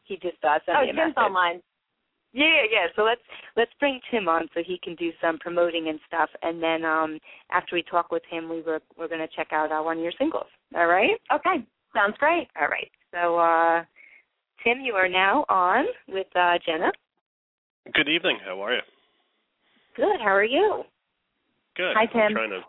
[0.03, 1.17] He just uh, sent Oh, me a Tim's message.
[1.17, 1.61] online.
[2.33, 2.87] Yeah, yeah.
[2.95, 3.21] So let's
[3.55, 7.19] let's bring Tim on so he can do some promoting and stuff, and then um
[7.49, 10.11] after we talk with him, we were we're gonna check out uh, one of your
[10.19, 10.47] singles.
[10.75, 11.19] All right.
[11.33, 12.49] Okay, sounds great.
[12.59, 12.91] All right.
[13.11, 13.83] So uh
[14.65, 16.91] Tim, you are now on with uh Jenna.
[17.93, 18.39] Good evening.
[18.43, 18.81] How are you?
[19.95, 20.19] Good.
[20.19, 20.83] How are you?
[21.77, 21.93] Good.
[21.95, 22.21] Hi, Tim.
[22.21, 22.61] I'm trying to.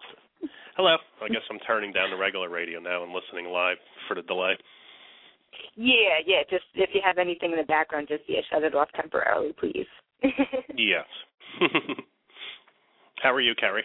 [0.76, 0.96] Hello.
[1.22, 4.52] I guess I'm turning down the regular radio now and listening live for the delay.
[5.74, 6.42] Yeah, yeah.
[6.50, 9.86] Just if you have anything in the background, just yeah, shut it off temporarily, please.
[10.76, 11.06] Yes.
[13.22, 13.80] How are you, Kerri?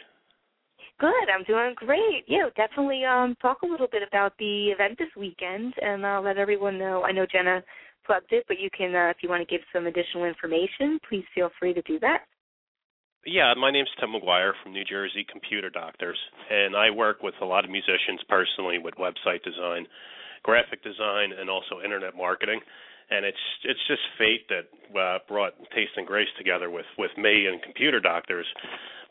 [0.99, 1.29] Good.
[1.33, 2.25] I'm doing great.
[2.27, 6.37] Yeah, definitely um talk a little bit about the event this weekend and uh, let
[6.37, 7.03] everyone know.
[7.03, 7.63] I know Jenna
[8.05, 11.25] plugged it, but you can uh, if you want to give some additional information, please
[11.33, 12.25] feel free to do that.
[13.25, 16.17] Yeah, my name's Tim McGuire from New Jersey Computer Doctors,
[16.49, 19.85] and I work with a lot of musicians personally with website design,
[20.41, 22.59] graphic design, and also internet marketing.
[23.11, 24.65] And it's it's just fate that
[24.97, 28.47] uh, brought Tasting Grace together with with me and Computer Doctors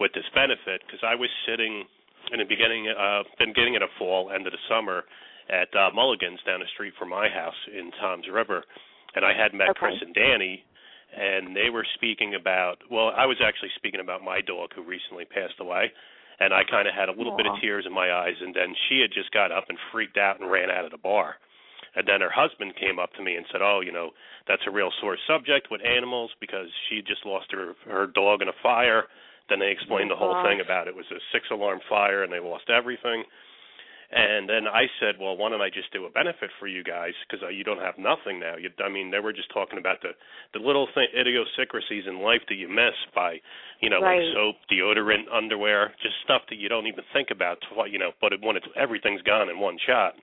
[0.00, 1.84] with this benefit because I was sitting
[2.32, 5.04] in the beginning, uh, beginning of the fall, end of the summer,
[5.50, 8.64] at uh, Mulligan's down the street from my house in Toms River,
[9.14, 9.78] and I had met Okay.
[9.80, 10.64] Chris and Danny,
[11.10, 12.78] and they were speaking about.
[12.90, 15.90] Well, I was actually speaking about my dog who recently passed away,
[16.38, 18.74] and I kind of had a little bit of tears in my eyes, and then
[18.88, 21.36] she had just got up and freaked out and ran out of the bar.
[21.96, 24.10] And then her husband came up to me and said, "Oh, you know,
[24.46, 28.48] that's a real sore subject with animals because she just lost her her dog in
[28.48, 29.08] a fire."
[29.48, 30.46] Then they explained the whole gosh.
[30.46, 33.24] thing about it was a six alarm fire and they lost everything.
[34.10, 37.14] And then I said, "Well, why don't I just do a benefit for you guys
[37.22, 40.02] because uh, you don't have nothing now." You, I mean, they were just talking about
[40.02, 40.18] the
[40.52, 43.38] the little thing, idiosyncrasies in life that you miss by,
[43.80, 44.18] you know, Right.
[44.18, 47.58] like soap, deodorant, underwear, just stuff that you don't even think about.
[47.62, 50.14] To, you know, but it, when it's everything's gone in one shot.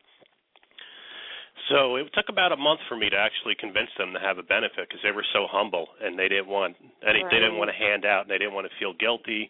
[1.70, 4.44] So it took about a month for me to actually convince them to have a
[4.44, 7.76] benefit because they were so humble and they didn't want any they didn't want to
[7.76, 9.50] hand out and they didn't want to feel guilty.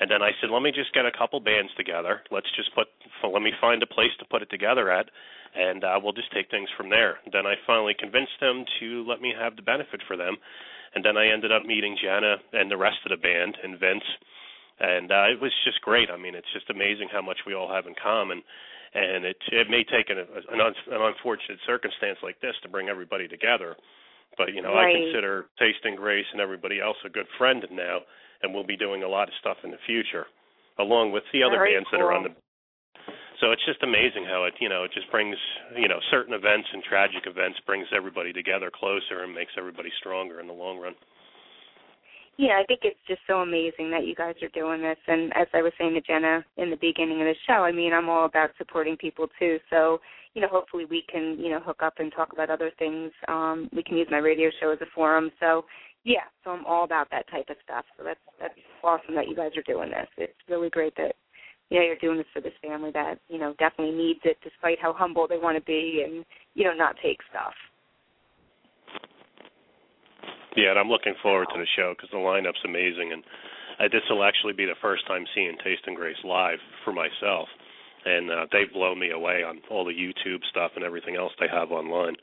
[0.00, 2.22] And then I said, let me just get a couple bands together.
[2.30, 2.86] Let's just put
[3.24, 5.10] let me find a place to put it together at,
[5.56, 7.18] and uh, we'll just take things from there.
[7.32, 10.36] Then I finally convinced them to let me have the benefit for them,
[10.94, 14.06] and then I ended up meeting Jenna and the rest of the band and Vince,
[14.78, 16.10] and uh, it was just great.
[16.10, 18.42] I mean, it's just amazing how much we all have in common
[18.94, 22.88] and it it may take an an, un, an unfortunate circumstance like this to bring
[22.88, 23.76] everybody together.
[24.36, 24.94] But you know, Right.
[24.94, 28.00] I consider Tasting Grace and everybody else a good friend now,
[28.42, 30.26] and we'll be doing a lot of stuff in the future,
[30.78, 32.30] along with the other Very bands that are on the.
[33.40, 35.36] So it's just amazing how it you know it just brings
[35.76, 40.40] you know certain events and tragic events brings everybody together closer and makes everybody stronger
[40.40, 40.94] in the long run.
[42.38, 44.96] Yeah, I think it's just so amazing that you guys are doing this.
[45.08, 47.92] And as I was saying to Jenna in the beginning of the show, I mean,
[47.92, 49.58] I'm all about supporting people too.
[49.70, 49.98] So,
[50.34, 53.10] you know, hopefully we can, you know, hook up and talk about other things.
[53.26, 55.32] Um, we can use my radio show as a forum.
[55.40, 55.64] So,
[56.08, 57.84] yeah, so I'm all about that type of stuff.
[57.98, 60.08] So that's that's awesome that you guys are doing this.
[60.16, 61.12] It's really great that
[61.68, 64.80] you know you're doing this for this family that you know definitely needs it, despite
[64.80, 67.52] how humble they want to be and you know not take stuff.
[70.56, 73.22] Yeah, and I'm looking forward to the show because the lineup's amazing, and
[73.78, 77.52] uh, this will actually be the first time seeing Tasting Grace live for myself,
[78.06, 81.52] and uh, they've blown me away on all the YouTube stuff and everything else they
[81.52, 82.16] have online.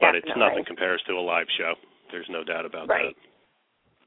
[0.00, 1.74] But it's nothing compares to a live show.
[2.10, 3.16] There's no doubt about Right.
[3.16, 3.28] that.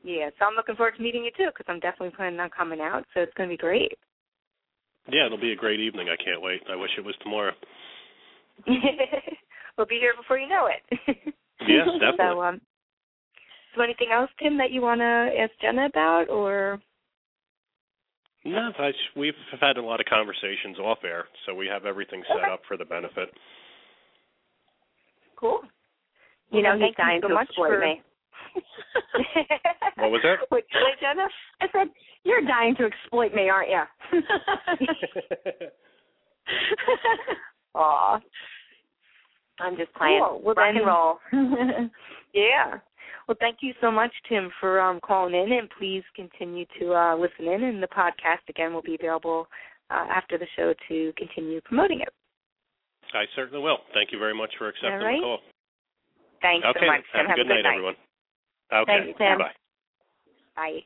[0.04, 2.82] Yeah, so I'm looking forward to meeting you too because I'm definitely planning on coming
[2.82, 3.06] out.
[3.14, 3.98] So it's going to be great.
[5.10, 6.10] Yeah, it'll be a great evening.
[6.10, 6.62] I can't wait.
[6.70, 7.54] I wish it was tomorrow.
[9.78, 11.00] we'll be here before you know it.
[11.68, 12.18] Yes, definitely.
[12.18, 12.62] So um
[13.76, 16.82] So anything else, Tim, that you want to ask Jenna about, or?
[18.44, 22.38] No, I, we've had a lot of conversations off air, so we have everything set
[22.38, 22.52] Okay.
[22.52, 23.30] up for the benefit.
[25.36, 25.62] Cool.
[26.52, 28.02] You know, Well, he's dying so to much exploit for- me.
[29.98, 30.38] What was that?
[30.50, 31.28] What did I, Jenna?
[31.62, 31.88] I said,
[32.24, 33.84] "You're dying to exploit me, aren't you?"
[37.76, 38.20] Aw.
[39.60, 40.42] I'm just playing Cool.
[40.44, 41.90] Well, rock then- and roll.
[42.34, 42.80] Yeah.
[43.28, 47.16] Well, thank you so much, Tim, for um, calling in, and please continue to uh,
[47.16, 47.64] listen in.
[47.64, 49.48] And the podcast again will be available
[49.90, 52.10] uh, after the show to continue promoting it.
[53.14, 53.78] I certainly will.
[53.94, 55.18] Thank you very much for accepting All right.
[55.20, 55.40] the call.
[56.42, 57.26] Thanks okay, so much, Tim.
[57.28, 57.96] have a good, night, everyone.
[58.74, 59.38] Okay, Thank you, Tim.
[59.38, 59.52] bye.
[60.56, 60.80] Bye.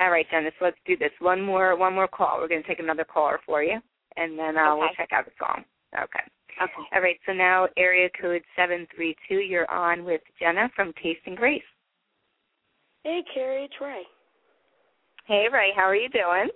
[0.00, 0.52] All right, Dennis.
[0.60, 1.10] Let's do this.
[1.20, 2.38] One more, one more call.
[2.38, 3.80] We're going to take another caller for you,
[4.16, 5.64] and then uh, we'll check out the song.
[5.94, 6.20] Okay.
[6.62, 6.72] okay.
[6.94, 7.18] All right.
[7.26, 9.36] So now, area code seven three two.
[9.36, 11.62] You're on with Jenna from Tasting Grace.
[13.04, 14.02] Hey, Kerri, it's Ray.
[15.26, 15.70] Hey, Ray.
[15.74, 16.50] How are you doing?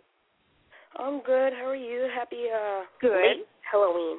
[0.97, 1.53] I'm good.
[1.55, 2.09] How are you?
[2.15, 3.47] Happy uh Good.
[3.71, 4.19] Halloween.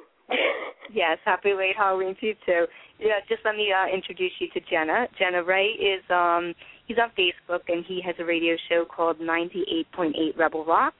[0.93, 2.65] Yes, happy late Halloween to you too.
[2.99, 5.07] Yeah, just let me uh, introduce you to Jenna.
[5.17, 6.53] Jenna Ray is um
[6.85, 10.93] he's on Facebook and he has a radio show called 98.8 Rebel Rock,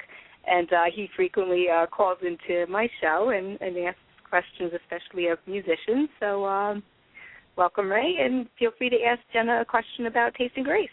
[0.48, 5.40] and uh, he frequently uh, calls into my show and and asks questions, especially of
[5.46, 6.10] musicians.
[6.20, 6.84] So um,
[7.58, 10.90] welcome Ray, and feel free to ask Jenna a question about Tasting Grace.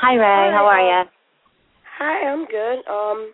[0.00, 0.22] Hi, Ray.
[0.24, 0.50] Hi.
[0.50, 1.08] How are you?
[1.98, 2.78] Hi, I'm good.
[2.90, 3.32] Um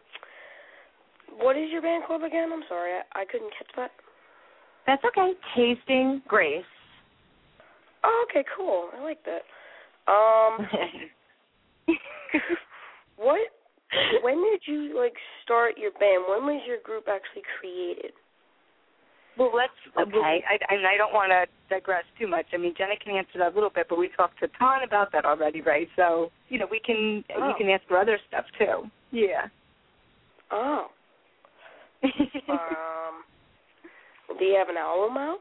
[1.39, 2.51] what is your band called again?
[2.53, 3.91] I'm sorry, I, I couldn't catch that.
[4.87, 5.33] That's okay.
[5.57, 6.65] Tasting Grace.
[8.05, 8.89] Oh, okay, cool.
[8.97, 9.43] I like that.
[10.11, 10.67] Um
[13.17, 13.41] what
[14.23, 15.15] when did you like
[15.45, 16.25] start your band?
[16.29, 18.13] When was your group actually created?
[19.39, 19.73] Well, let's.
[19.97, 20.19] Okay.
[20.19, 22.47] I, and I don't want to digress too much.
[22.53, 25.13] I mean, Jenna can answer that a little bit, but we talked a ton about
[25.13, 25.87] that already, right?
[25.95, 27.25] So, you know, we can.
[27.37, 27.49] Oh.
[27.49, 28.91] You can ask for other stuff too.
[29.13, 29.47] Yeah.
[30.51, 30.89] Oh.
[32.49, 33.25] Um
[34.39, 35.39] do you have an album out?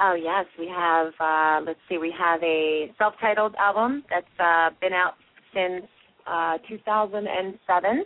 [0.00, 1.12] Oh yes, we have.
[1.20, 5.14] uh Let's see, we have a self-titled album that's uh been out
[5.54, 5.84] since
[6.26, 8.04] uh 2007,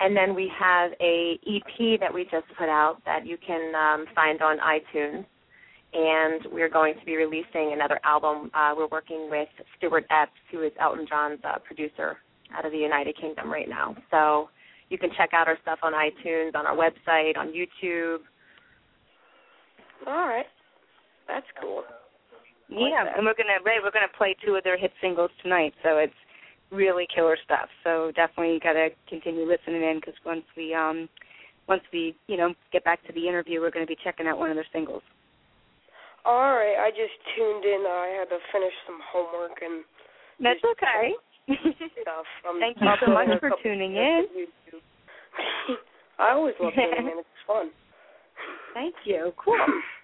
[0.00, 4.06] and then we have a EP that we just put out that you can um,
[4.14, 5.24] find on iTunes.
[5.94, 8.50] And we're going to be releasing another album.
[8.52, 12.18] Uh, we're working with Stuart Epps, who is Elton John's uh, producer
[12.54, 13.96] out of the United Kingdom right now.
[14.10, 14.50] So
[14.88, 18.18] you can check out our stuff on iTunes, on our website, on YouTube.
[20.06, 20.46] All right.
[21.26, 21.82] That's cool.
[22.68, 23.16] yeah, that.
[23.16, 26.14] and we're gonna Ray, we're gonna play two of their hit singles tonight, so it's
[26.70, 27.68] really killer stuff.
[27.84, 31.08] So definitely got to continue listening in because once we um
[31.68, 34.38] once we you know get back to the interview, we're going to be checking out
[34.38, 35.02] one of their singles.
[36.24, 37.86] All right, I just tuned in.
[37.86, 39.84] I had to finish some homework and
[40.40, 41.14] That's okay.
[41.46, 42.26] Stuff.
[42.48, 44.26] Um, Thank you so much for tuning in.
[46.18, 47.18] I always love tuning in.
[47.18, 47.70] It's fun.
[48.74, 49.32] Thank you.
[49.42, 49.56] Cool.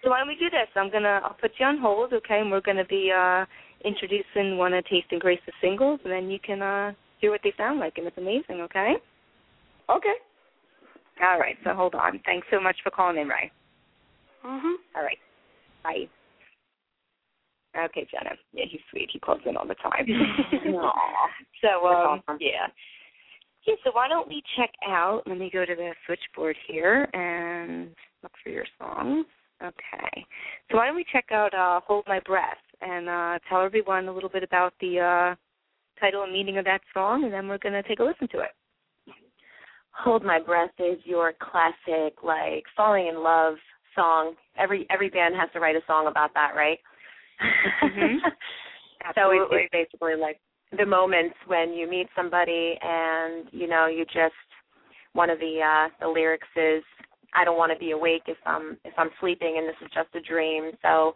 [0.02, 0.68] So why don't we do this?
[0.74, 3.44] I'm gonna I'll put you on hold, okay, and we're gonna be uh
[3.84, 7.78] introducing one of Tasting Grace's singles and then you can uh hear what they sound
[7.80, 8.94] like and it's amazing, okay?
[9.90, 10.14] Okay.
[11.22, 12.20] All right, so hold on.
[12.24, 13.52] Thanks so much for calling in, Ray.
[14.44, 14.74] Mhm.
[14.96, 15.18] All right.
[15.84, 16.08] Bye.
[17.76, 18.36] Okay, Jenna.
[18.52, 19.08] Yeah, he's sweet.
[19.12, 20.06] He calls in all the time.
[21.62, 22.38] So um awesome.
[22.40, 22.66] yeah.
[23.66, 27.90] Yeah, so why don't we check out let me go to the switchboard here and
[28.22, 29.24] look for your song.
[29.62, 30.26] Okay.
[30.70, 34.12] So why don't we check out uh Hold My Breath and uh tell everyone a
[34.12, 35.34] little bit about the uh
[36.00, 38.50] title and meaning of that song and then we're gonna take a listen to it.
[39.92, 43.54] Hold My Breath is your classic like falling in love
[43.94, 44.34] song.
[44.58, 46.78] Every every band has to write a song about that, right?
[47.82, 48.18] Mhm.
[49.14, 50.40] so it's, it's basically like
[50.76, 54.34] the moments when you meet somebody and you know you just
[55.12, 56.82] one of the uh the lyrics is
[57.34, 60.14] I don't want to be awake if I'm if I'm sleeping and this is just
[60.14, 60.70] a dream.
[60.82, 61.14] So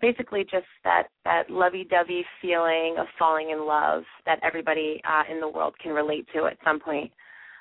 [0.00, 5.48] basically just that that lovey-dovey feeling of falling in love that everybody uh in the
[5.48, 7.10] world can relate to at some point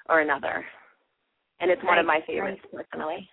[0.09, 0.65] or another.
[1.59, 3.29] And it's one of my favorites personally.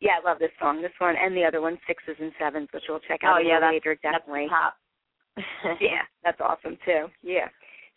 [0.00, 0.80] Yeah, I love this song.
[0.80, 3.54] This one and the other one, Sixes and Sevens, which we'll check out Oh, yeah,
[3.58, 4.46] little that's- definitely.
[4.50, 4.74] That's top.
[5.80, 7.06] yeah, that's awesome too.
[7.22, 7.48] Yeah.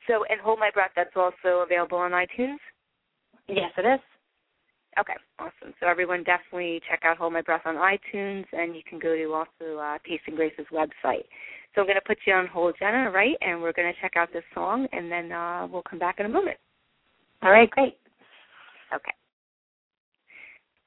[0.08, 2.58] So and Hold My Breath, that's also available on iTunes?
[3.48, 4.00] Yes, it is.
[5.00, 5.74] Okay, awesome.
[5.80, 9.34] So everyone definitely check out Hold My Breath on iTunes and you can go to
[9.34, 11.26] also uh Tasting Grace's website.
[11.74, 13.38] So I'm gonna put you on hold, Jenna, right?
[13.42, 16.30] And we're gonna check out this song and then uh we'll come back in a
[16.30, 16.58] moment.
[17.44, 17.98] All right, great.
[18.94, 19.14] Okay.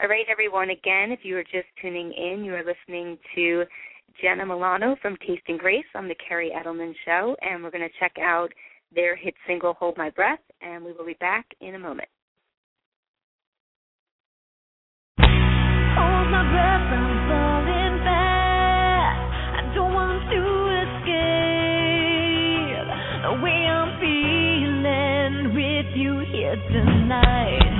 [0.05, 0.69] All right, everyone.
[0.69, 3.65] Again, if you are just tuning in, you are listening to
[4.21, 8.13] Jenna Milano from Tasting Grace on the Kerri Edelman Show, and we're going to check
[8.21, 8.51] out
[8.95, 12.11] their hit single "Hold My Breath," and we will be back in a moment.
[15.21, 19.33] Hold my breath, I'm falling fast.
[19.57, 22.89] I don't want to escape
[23.25, 27.74] the way I'm feeling with you here tonight.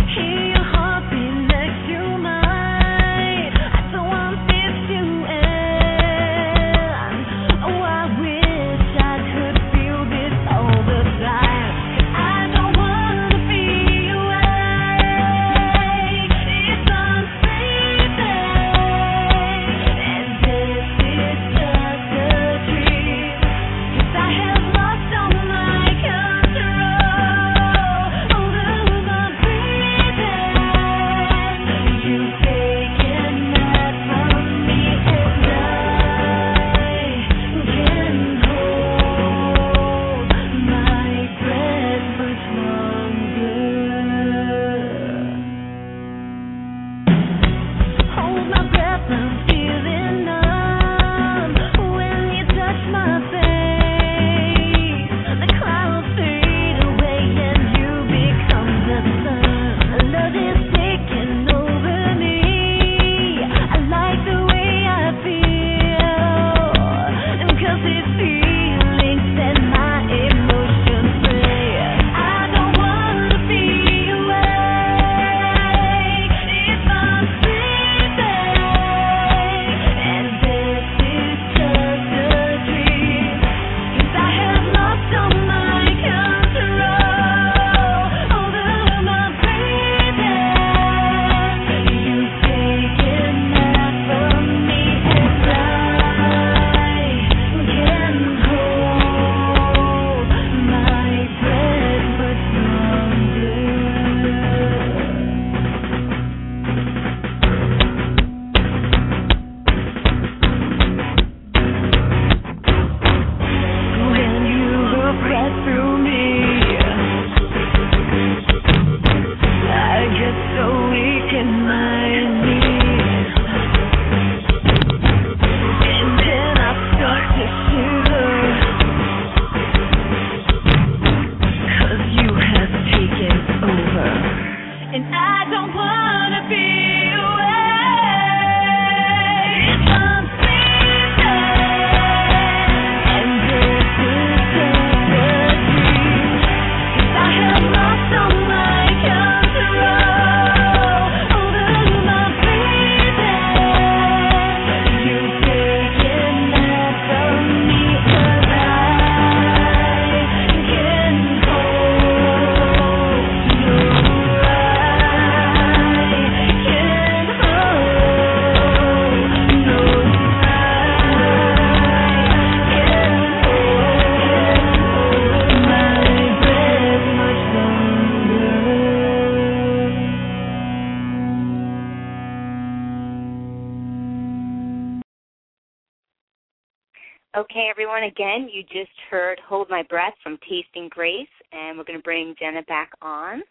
[188.05, 192.35] Again, you just heard Hold My Breath from Tasting Grace, and we're going to bring
[192.39, 193.43] Jenna back on.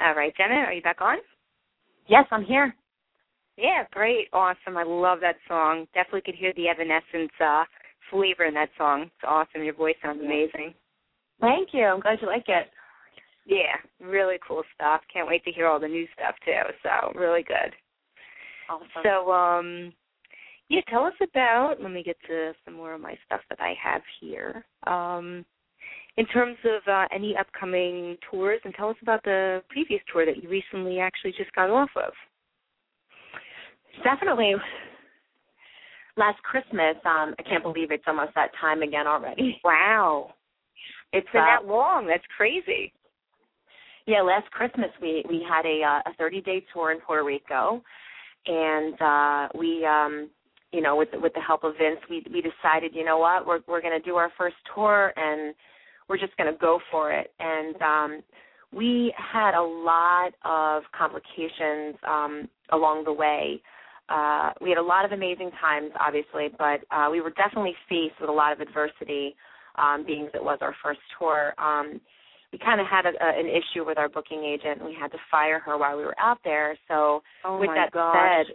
[0.00, 1.18] All right, Jenna, are you back on?
[2.08, 2.74] Yes, I'm here.
[3.56, 4.76] Yeah, great, awesome.
[4.76, 5.86] I love that song.
[5.94, 7.62] Definitely could hear the Evanescence uh,
[8.10, 9.02] flavor in that song.
[9.02, 9.62] It's awesome.
[9.62, 10.74] Your voice sounds amazing.
[11.40, 11.84] Thank you.
[11.84, 12.66] I'm glad you like it.
[13.46, 15.02] Yeah, really cool stuff.
[15.12, 16.72] Can't wait to hear all the new stuff too.
[16.82, 17.74] So really good.
[18.70, 18.88] Awesome.
[19.02, 19.92] So, um,
[20.68, 21.76] yeah, tell us about.
[21.80, 24.64] Let me get to some more of my stuff that I have here.
[24.86, 25.44] Um,
[26.16, 30.42] in terms of uh, any upcoming tours, and tell us about the previous tour that
[30.42, 32.12] you recently actually just got off of.
[34.02, 34.54] Definitely.
[36.16, 39.60] Last Christmas, um, I can't believe it's almost that time again already.
[39.64, 40.34] Wow,
[41.12, 42.06] It's been uh, that long.
[42.06, 42.92] That's crazy.
[44.06, 47.82] Yeah, last Christmas we we had a uh, a 30 day tour in Puerto Rico,
[48.46, 50.28] and uh, we um,
[50.72, 53.60] you know with with the help of Vince, we we decided you know what we're
[53.66, 55.54] we're going to do our first tour and
[56.08, 57.32] we're just going to go for it.
[57.40, 58.22] And um,
[58.72, 63.62] we had a lot of complications um, along the way.
[64.08, 68.20] Uh, we had a lot of amazing times, obviously, but uh, we were definitely faced
[68.20, 69.34] with a lot of adversity,
[69.76, 71.54] um, being that it was our first tour.
[71.56, 72.00] Um,
[72.54, 75.10] we kind of had a, a, an issue with our booking agent, and we had
[75.10, 76.78] to fire her while we were out there.
[76.86, 78.46] So Oh with that gosh.
[78.46, 78.54] said,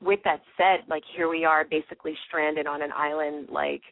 [0.00, 3.82] with that said, like here we are, basically stranded on an island, like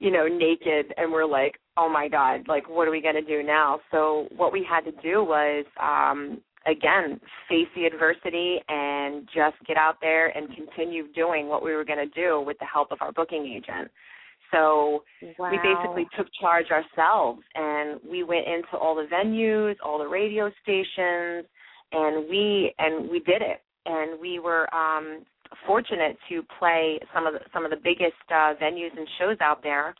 [0.00, 3.44] you know, naked, and we're like, oh my god, like what are we gonna do
[3.44, 3.78] now?
[3.92, 9.76] So what we had to do was, um, again, face the adversity and just get
[9.76, 13.12] out there and continue doing what we were gonna do with the help of our
[13.12, 13.88] booking agent.
[14.54, 15.02] So
[15.38, 15.50] wow.
[15.50, 20.50] we basically took charge ourselves and we went into all the venues, all the radio
[20.62, 21.46] stations,
[21.92, 23.62] and we and we did it.
[23.86, 25.24] And we were um
[25.66, 29.62] fortunate to play some of the some of the biggest uh venues and shows out
[29.62, 29.94] there.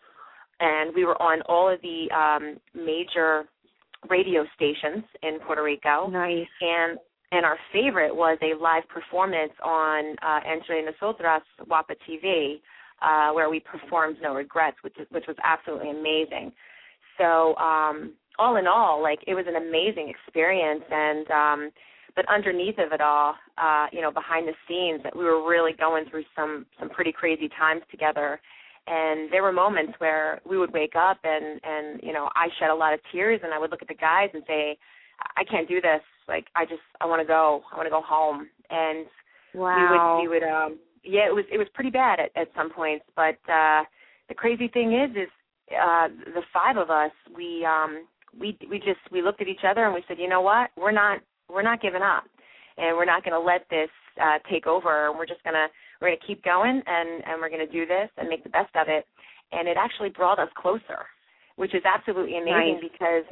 [0.60, 3.44] And we were on all of the um major
[4.08, 6.46] radio stations in Puerto Rico nice.
[6.60, 6.98] and
[7.32, 12.60] and our favorite was a live performance on uh, Entre Nosotras WAPA TV,
[13.02, 16.52] uh, where we performed No Regrets, which is, which was absolutely amazing.
[17.18, 21.70] So um, all in all, like it was an amazing experience, and um,
[22.16, 25.72] but underneath of it all, uh, you know, behind the scenes, that we were really
[25.78, 28.40] going through some some pretty crazy times together.
[28.86, 32.70] And there were moments where we would wake up and and you know I shed
[32.70, 34.76] a lot of tears, and I would look at the guys and say,
[35.36, 36.02] I can't do this.
[36.28, 37.62] Like I just I want to go.
[37.72, 38.48] I want to go home.
[38.70, 39.06] And
[39.54, 40.18] Wow.
[40.18, 42.70] we would we would um yeah it was it was pretty bad at at some
[42.70, 43.04] points.
[43.16, 43.84] But uh
[44.28, 45.28] the crazy thing is is
[45.72, 48.06] uh the five of us we um
[48.38, 50.92] we we just we looked at each other and we said you know what we're
[50.92, 52.24] not we're not giving up
[52.76, 53.90] and we're not going to let this
[54.20, 55.08] uh take over.
[55.08, 55.66] and We're just gonna
[56.00, 58.88] we're gonna keep going and and we're gonna do this and make the best of
[58.88, 59.06] it.
[59.52, 61.06] And it actually brought us closer,
[61.56, 62.90] which is absolutely amazing Nice.
[62.92, 63.24] because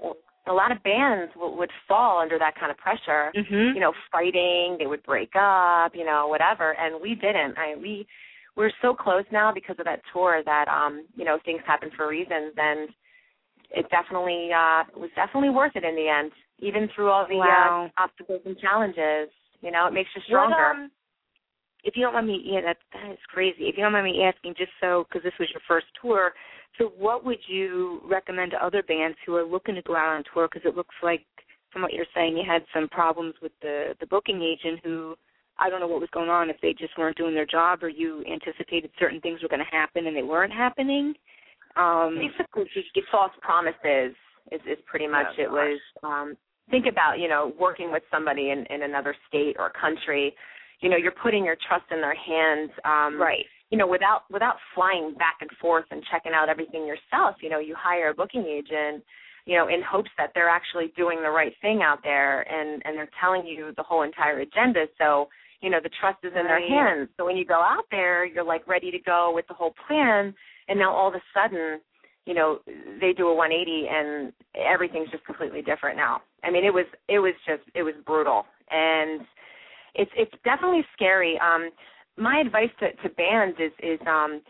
[0.47, 3.31] a lot of bands w- would fall under that kind of pressure.
[3.35, 3.75] Mhm.
[3.75, 7.57] You know, fighting, they would break up, you know, whatever, and we didn't.
[7.59, 8.07] I we
[8.57, 12.09] we're so close now because of that tour that um, you know, things happen for
[12.09, 12.91] reasons and
[13.71, 17.91] it definitely uh was definitely worth it in the end, even through all the Wow.
[17.97, 19.31] uh, obstacles and challenges.
[19.63, 20.67] You know, it makes you What, stronger.
[20.71, 20.91] um,
[21.85, 23.65] if you don't mind me, yeah, that that is crazy.
[23.65, 26.33] If you don't mind me asking, just so because this was your first tour,
[26.79, 30.25] so what would you recommend to other bands who are looking to go out on
[30.33, 30.49] tour?
[30.51, 31.25] Because it looks like,
[31.73, 35.17] from what you're saying, you had some problems with the the booking agent who.
[35.59, 37.89] I don't know what was going on if they just weren't doing their job or
[37.89, 41.13] you anticipated certain things were going to happen and they weren't happening.
[41.77, 44.17] Um basically just false promises
[44.51, 46.37] is is pretty much Oh, it was um
[46.71, 50.35] think about you know working with somebody in in another state or country
[50.83, 53.47] you know you're putting your trust in their hands um right.
[53.71, 57.59] you know without without flying back and forth and checking out everything yourself you know
[57.59, 59.03] you hire a booking agent
[59.45, 62.97] you know in hopes that they're actually doing the right thing out there and and
[62.97, 64.87] they're telling you the whole entire agenda.
[64.99, 65.29] So
[65.61, 67.09] you know the trust is in their hands.
[67.17, 70.35] So when you go out there you're like ready to go with the whole plan
[70.69, 71.81] and now all of a sudden
[72.27, 72.59] you know
[73.01, 76.23] they do a 180 and everything's just completely different now.
[76.45, 78.45] I mean it was it was just it was brutal.
[78.71, 79.23] And
[79.95, 81.39] it's it's definitely scary.
[81.41, 81.71] Um
[82.17, 84.41] my advice to to bands is is um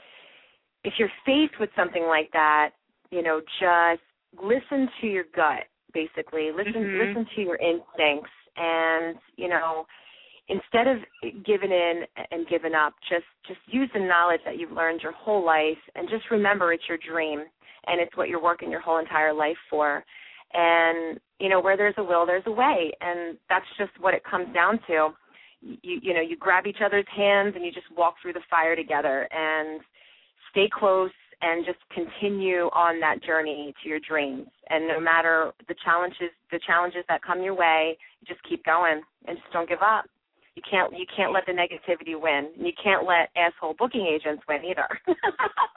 [0.84, 2.70] if you're faced with something like that
[3.10, 4.02] you know just
[4.42, 6.50] listen to your gut basically.
[6.52, 6.98] Listen Mhm.
[6.98, 9.86] listen to your instincts and you know
[10.48, 10.98] instead of
[11.44, 15.44] giving in and giving up just just use the knowledge that you've learned your whole
[15.44, 17.44] life and just remember it's your dream
[17.86, 20.04] and it's what you're working your whole entire life for.
[20.54, 22.92] And you know where there's a will there's a way.
[23.00, 25.10] And that's just what it comes down to
[25.62, 28.74] you you know you grab each other's hands and you just walk through the fire
[28.76, 29.80] together and
[30.50, 31.10] stay close
[31.40, 36.60] and just continue on that journey to your dreams and no matter the challenges the
[36.66, 40.04] challenges that come your way you just keep going and just don't give up
[40.54, 44.42] you can't you can't let the negativity win and you can't let asshole booking agents
[44.48, 44.88] win either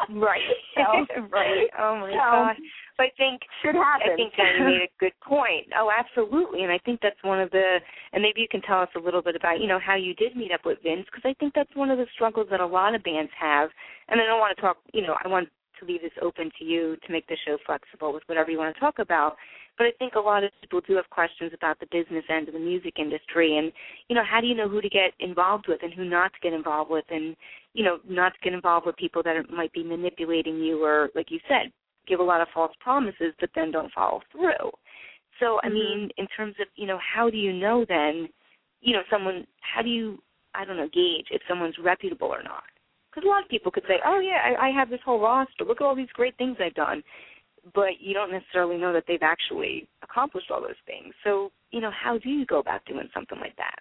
[0.09, 0.41] Right.
[0.75, 1.67] So- right.
[1.79, 2.57] Oh my so- gosh.
[2.97, 5.67] So I think should happen I think Jen, you made a good point.
[5.77, 6.63] Oh, absolutely.
[6.63, 7.79] And I think that's one of the,
[8.13, 10.35] and maybe you can tell us a little bit about, you know, how you did
[10.35, 12.95] meet up with Vince, because I think that's one of the struggles that a lot
[12.95, 13.69] of bands have.
[14.07, 16.63] And I don't want to talk, you know, I want to leave this open to
[16.63, 19.35] you to make the show flexible with whatever you want to talk about.
[19.77, 22.53] But I think a lot of people do have questions about the business end of
[22.53, 23.73] the music industry and,
[24.07, 26.39] you know, how do you know who to get involved with and who not to
[26.41, 27.35] get involved with and,
[27.73, 31.09] you know, not to get involved with people that are, might be manipulating you or,
[31.13, 31.73] like you said,
[32.07, 34.71] give a lot of false promises but then don't follow through.
[35.39, 35.73] So, I Mhm.
[35.73, 38.29] mean, in terms of, you know, how do you know then,
[38.81, 40.21] you know, someone, how do you,
[40.53, 42.63] I don't know, gauge if someone's reputable or not?
[43.09, 45.65] Because a lot of people could say, oh, yeah, I, I have this whole roster.
[45.65, 47.03] Look at all these great things I've done.
[47.73, 51.13] But you don't necessarily know that they've actually accomplished all those things.
[51.23, 53.79] So, you know, how do you go about doing something like that?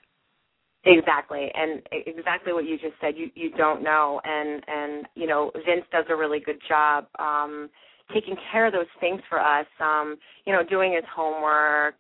[0.87, 3.17] Exactly, and exactly what you just said.
[3.17, 7.71] You you don't know, and and you know Vince does a really good job, um,
[8.13, 9.67] taking care of those things for us.
[9.81, 11.95] Um, you know, doing his homework,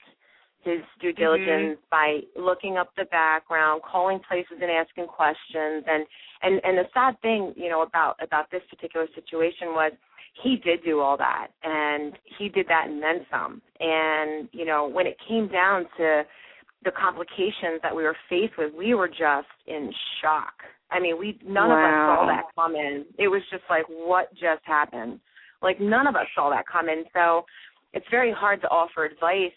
[0.62, 6.06] his due diligence by looking up the background, calling places and asking questions and
[6.42, 9.92] and and the sad thing, you know, about about this particular situation was
[10.42, 13.62] he did do all that and he did that and then some.
[13.78, 16.22] And, you know, when it came down to
[16.84, 20.54] the complications that we were faced with, we were just in shock.
[20.90, 23.04] I mean, we none of us saw that coming.
[23.18, 25.20] It was just like what just happened.
[25.64, 27.04] Like none of us saw that coming.
[27.12, 27.44] So
[27.92, 29.52] it's very hard to offer advice.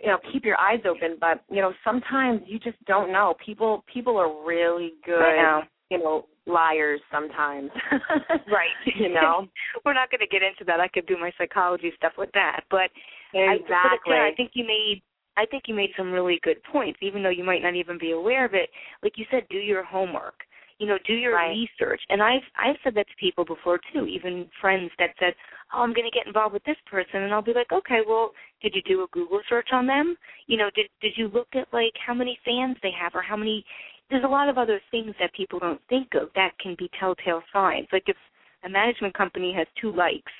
[0.00, 3.34] You know, keep your eyes open, but you know, sometimes you just don't know.
[3.44, 5.62] People people are really good, know.
[5.90, 7.70] you know, liars sometimes.
[8.30, 8.94] Right.
[8.96, 9.46] you know.
[9.84, 10.80] We're not going to get into that.
[10.80, 12.90] I could do my psychology stuff with that, but
[13.34, 14.14] I, Exactly.
[14.14, 15.02] yeah, I think you made
[15.36, 18.12] I think you made some really good points, even though you might not even be
[18.12, 18.70] aware of it.
[19.02, 20.34] Like you said, do your homework.
[20.78, 21.50] You know, do your Right.
[21.50, 22.02] research.
[22.08, 25.34] And I've I've said that to people before too, even friends that said,
[25.72, 28.32] "Oh, I'm going to get involved with this person," and I'll be like, "Okay, well,
[28.60, 30.16] did you do a Google search on them?
[30.46, 33.36] You know, did did you look at like how many fans they have or how
[33.36, 33.64] many?"
[34.10, 37.42] There's a lot of other things that people don't think of that can be telltale
[37.52, 37.88] signs.
[37.92, 38.16] Like if
[38.64, 40.32] a management company has two likes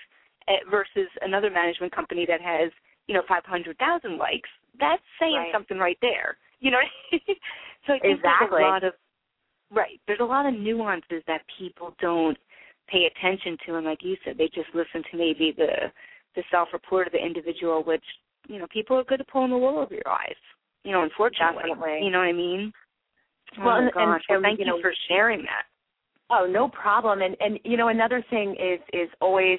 [0.48, 2.70] eh, versus another management company that has
[3.06, 5.52] you know 500,000 likes, that's saying Right.
[5.52, 6.36] something right there.
[6.60, 6.80] You know,
[7.86, 8.22] so I think Exactly.
[8.22, 8.94] there's a lot of
[9.74, 10.00] right.
[10.06, 12.36] There's a lot of nuances that people don't
[12.88, 15.90] pay attention to, and like you said, they just listen to maybe the
[16.36, 18.04] the self-report of the individual, which
[18.48, 20.34] you know people are good at pulling the wool over your eyes.
[20.84, 22.00] You know, unfortunately, Definitely.
[22.04, 22.72] you know what I mean.
[23.58, 24.22] Well, oh my and- and- gosh!
[24.28, 25.64] well, thank you you, know, for sharing that.
[26.30, 27.22] Oh, no problem.
[27.22, 29.58] And and you know another thing is is always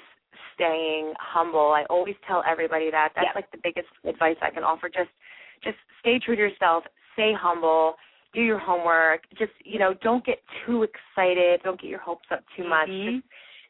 [0.53, 1.71] staying humble.
[1.73, 3.09] I always tell everybody that.
[3.15, 4.89] That's like the biggest advice I can offer.
[4.89, 5.09] Just
[5.63, 6.83] just stay true to yourself.
[7.13, 7.95] Stay humble.
[8.35, 9.21] Do your homework.
[9.39, 11.61] Just you know, don't get too excited.
[11.63, 12.89] Don't get your hopes up too much.
[12.89, 13.15] Mhm.
[13.15, 13.27] Just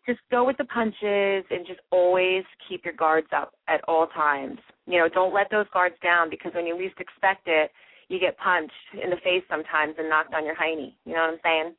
[0.08, 4.60] just go with the punches and just always keep your guards up at all times.
[4.86, 7.72] You know, don't let those guards down because when you least expect it,
[8.08, 10.94] you get punched in the face sometimes and knocked on your hiney.
[11.06, 11.74] You know what I'm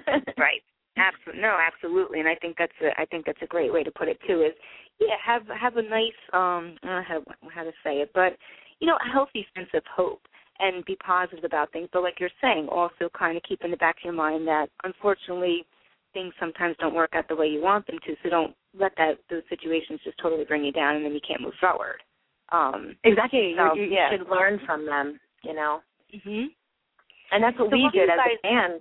[0.00, 0.22] saying?
[0.38, 0.62] Right.
[0.96, 1.42] Absolutely.
[1.42, 2.20] No, absolutely.
[2.20, 4.42] And I think that's a I think that's a great way to put it too.
[4.42, 4.52] Is
[5.00, 8.10] yeah, have have a nice um I don't know how to, how to say it,
[8.14, 8.36] but
[8.80, 10.22] you know, a healthy sense of hope
[10.58, 11.88] and be positive about things.
[11.92, 14.68] But like you're saying, also kind of keep in the back of your mind that
[14.84, 15.64] unfortunately
[16.12, 18.14] things sometimes don't work out the way you want them to.
[18.22, 21.40] So don't let that those situations just totally bring you down and then you can't
[21.40, 22.02] move forward.
[22.52, 23.54] Um Exactly.
[23.56, 24.10] So, you, you yeah.
[24.10, 25.80] should learn from them, you know.
[26.14, 26.46] mhm.
[27.30, 28.80] And that's what So we what did as guys- a band.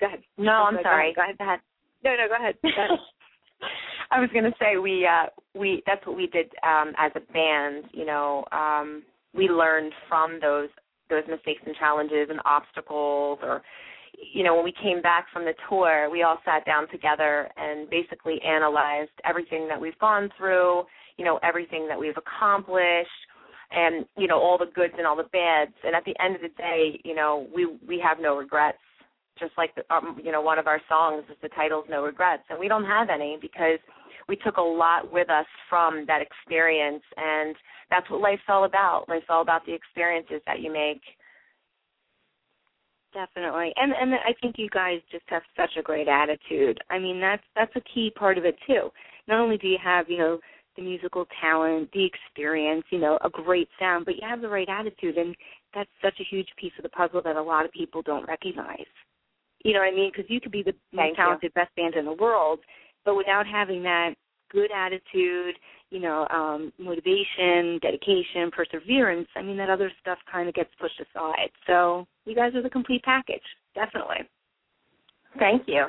[0.00, 0.22] Go ahead.
[0.38, 1.12] No, Oh, I'm go sorry.
[1.14, 1.36] Go ahead.
[1.36, 1.60] Go ahead.
[2.02, 2.54] No, no, go ahead.
[2.62, 2.98] Go ahead.
[4.10, 7.84] I was gonna say we uh we that's what we did um as a band,
[7.92, 9.02] you know, um
[9.34, 10.68] we learned from those
[11.10, 13.62] those mistakes and challenges and obstacles or
[14.34, 17.88] you know, when we came back from the tour, we all sat down together and
[17.88, 20.84] basically analyzed everything that we've gone through,
[21.16, 23.08] you know, everything that we've accomplished
[23.70, 25.72] and, you know, all the goods and all the bads.
[25.84, 28.78] And at the end of the day, you know, we we have no regrets.
[29.38, 32.42] Just like the, um, you know, one of our songs is the title's No Regrets,
[32.50, 33.78] and we don't have any because
[34.30, 37.56] we took a lot with us from that experience, and
[37.90, 39.08] that's what life's all about.
[39.08, 41.02] Life's all about the experiences that you make.
[43.12, 43.72] Definitely.
[43.74, 46.78] And and I think you guys just have such a great attitude.
[46.90, 48.90] I mean, that's that's a key part of it too.
[49.26, 50.38] Not only do you have, you know,
[50.76, 54.68] the musical talent, the experience, you know, a great sound, but you have the right
[54.68, 55.34] attitude and
[55.74, 58.86] that's such a huge piece of the puzzle that a lot of people don't recognize.
[59.64, 60.12] You know what I mean?
[60.14, 61.14] Because you could be the Thank most you.
[61.16, 62.60] talented best band in the world,
[63.04, 64.14] but without having that
[64.50, 65.54] good attitude,
[65.90, 71.00] you know, um, motivation, dedication, perseverance, I mean, that other stuff kind of gets pushed
[71.00, 71.50] aside.
[71.66, 73.42] So you guys are the complete package,
[73.74, 74.28] definitely.
[75.38, 75.86] Thank you.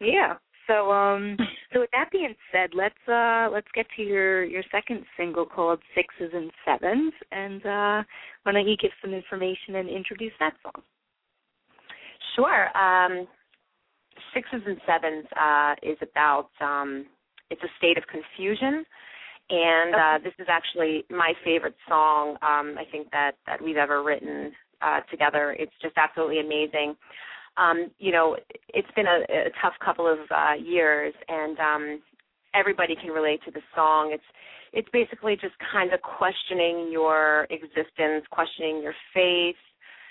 [0.00, 0.34] Yeah.
[0.66, 1.36] So um
[1.72, 5.80] so with that being said, let's uh let's get to your your second single called
[5.94, 8.02] Sixes and Sevens and uh
[8.42, 10.82] why don't you give some information and introduce that song?
[12.36, 12.76] Sure.
[12.76, 13.26] Um,
[14.34, 17.06] sixes and sevens uh, is about um,
[17.50, 18.84] it's a state of confusion,
[19.50, 22.36] and uh, this is actually my favorite song.
[22.42, 24.52] Um, I think that that we've ever written
[24.82, 25.56] uh, together.
[25.58, 26.96] It's just absolutely amazing.
[27.56, 28.36] Um, you know,
[28.68, 32.02] it's been a, a tough couple of uh, years, and um,
[32.54, 34.10] everybody can relate to the song.
[34.12, 34.22] It's
[34.72, 39.56] it's basically just kind of questioning your existence, questioning your faith,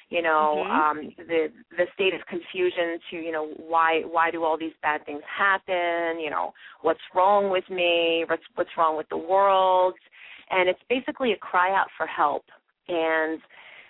[0.09, 0.71] you know Mhm.
[0.71, 5.05] um the the state of confusion to you know why why do all these bad
[5.05, 9.95] things happen you know what's wrong with me what's what's wrong with the world
[10.49, 12.45] and it's basically a cry out for help
[12.87, 13.41] and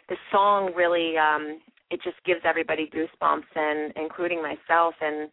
[0.10, 1.60] the song really um
[1.90, 5.30] it just gives everybody goosebumps and including myself and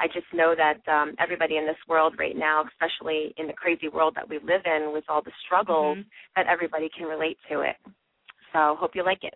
[0.00, 3.88] I just know that um, everybody in this world right now, especially in the crazy
[3.88, 6.06] world that we live in with all the struggles, Mhm.
[6.36, 7.76] that everybody can relate to it.
[8.52, 9.34] So hope you like it.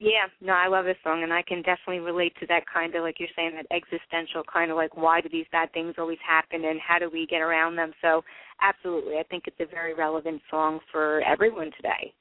[0.00, 3.02] Yeah, no, I love this song, and I can definitely relate to that kind of,
[3.02, 6.64] like you're saying, that existential kind of like, why do these bad things always happen,
[6.64, 7.92] and how do we get around them?
[8.02, 8.22] So,
[8.60, 12.12] absolutely, I think it's a very relevant song for everyone today.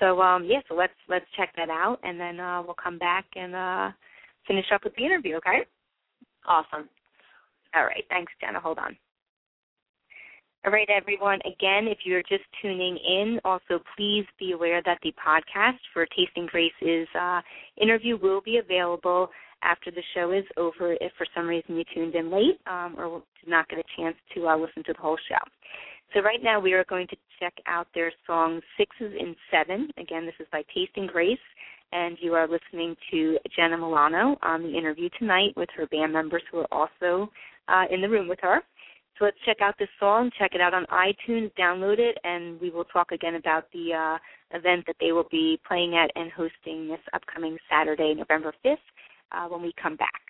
[0.00, 3.26] So, um, yeah, so let's let's check that out, and then uh, we'll come back
[3.36, 3.90] and uh,
[4.48, 5.36] finish up with the interview.
[5.36, 5.66] Okay?
[6.48, 6.88] Awesome.
[7.74, 8.04] All right.
[8.08, 8.60] Thanks, Jenna.
[8.60, 8.96] Hold on.
[10.66, 11.38] All right, everyone.
[11.46, 16.46] Again, if you're just tuning in, also please be aware that the podcast for Tasting
[16.52, 17.40] Grace's uh,
[17.80, 19.30] interview will be available
[19.62, 23.22] after the show is over if for some reason you tuned in late um, or
[23.42, 25.38] did not get a chance to uh, listen to the whole show.
[26.12, 29.88] So right now we are going to check out their song Sixes and Seven.
[29.96, 31.38] Again, this is by Tasting Grace,
[31.92, 36.42] and you are listening to Jenna Milano on the interview tonight with her band members
[36.52, 37.30] who are also
[37.68, 38.60] uh, in the room with her.
[39.20, 42.70] So let's check out this song, check it out on iTunes, download it, and we
[42.70, 46.88] will talk again about the uh, event that they will be playing at and hosting
[46.88, 48.76] this upcoming Saturday, November 5th,
[49.32, 50.29] uh, when we come back.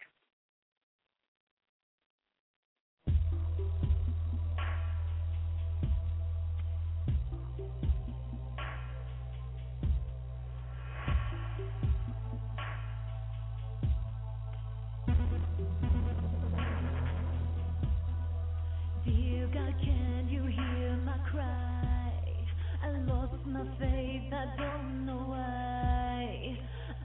[23.53, 26.57] My faith, I don't know why.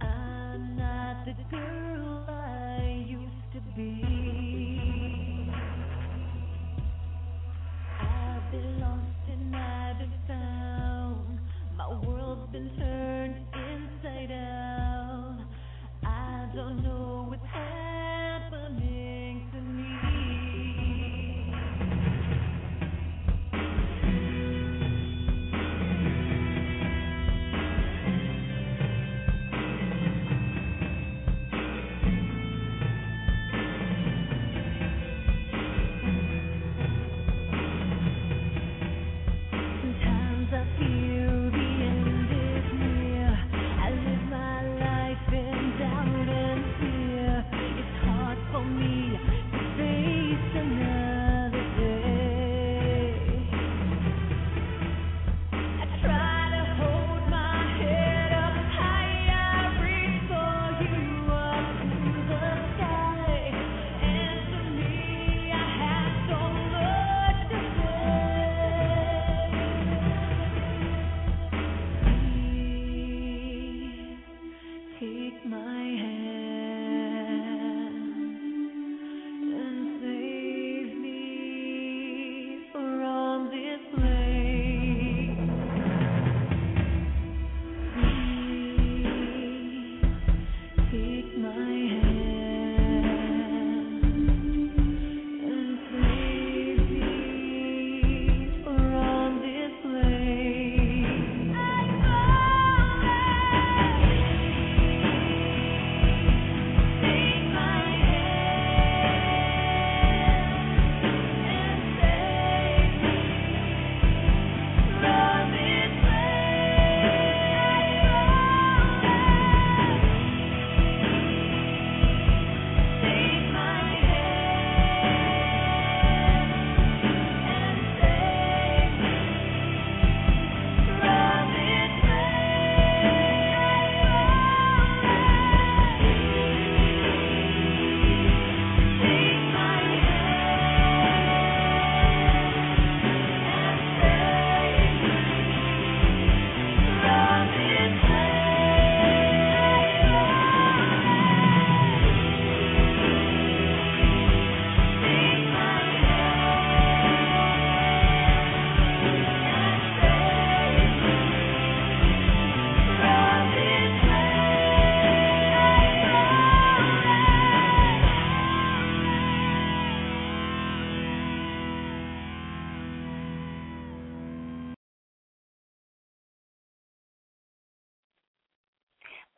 [0.02, 5.52] I'm not the girl I used to be.
[8.00, 11.40] I've been lost and I've been found.
[11.76, 15.40] My world's been turned inside out.
[16.04, 17.85] I don't know what's happening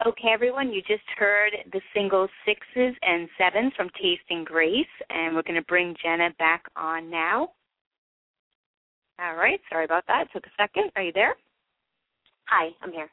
[0.08, 5.42] Okay, everyone, you just heard the single Sixes and Sevens from Tasting Grace, and we're
[5.42, 7.50] going to bring Jenna back on now.
[9.20, 10.22] All right, sorry about that.
[10.22, 10.92] It took a second.
[10.96, 11.36] Are you there?
[12.46, 13.10] Hi, I'm here.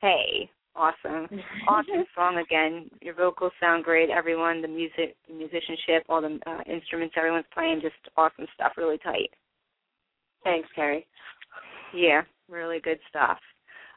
[0.00, 0.50] Hey.
[0.74, 1.28] Awesome.
[1.68, 2.88] awesome song again.
[3.02, 4.08] Your vocals sound great.
[4.08, 8.72] Everyone, the music, the musicianship, all the uh, instruments everyone's playing, just awesome stuff.
[8.78, 9.28] Really tight.
[10.42, 11.04] Thanks, Kerri.
[11.94, 13.36] Yeah, really good stuff.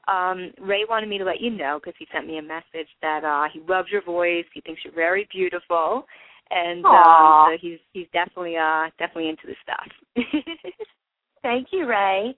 [0.08, 3.24] Um, Ray wanted me to let you know because he sent me a message that
[3.24, 4.46] uh, he loves your voice.
[4.54, 6.06] He thinks you're very beautiful,
[6.50, 10.26] and um, so he's he's definitely uh definitely into the stuff.
[11.42, 12.36] Thank you, Ray.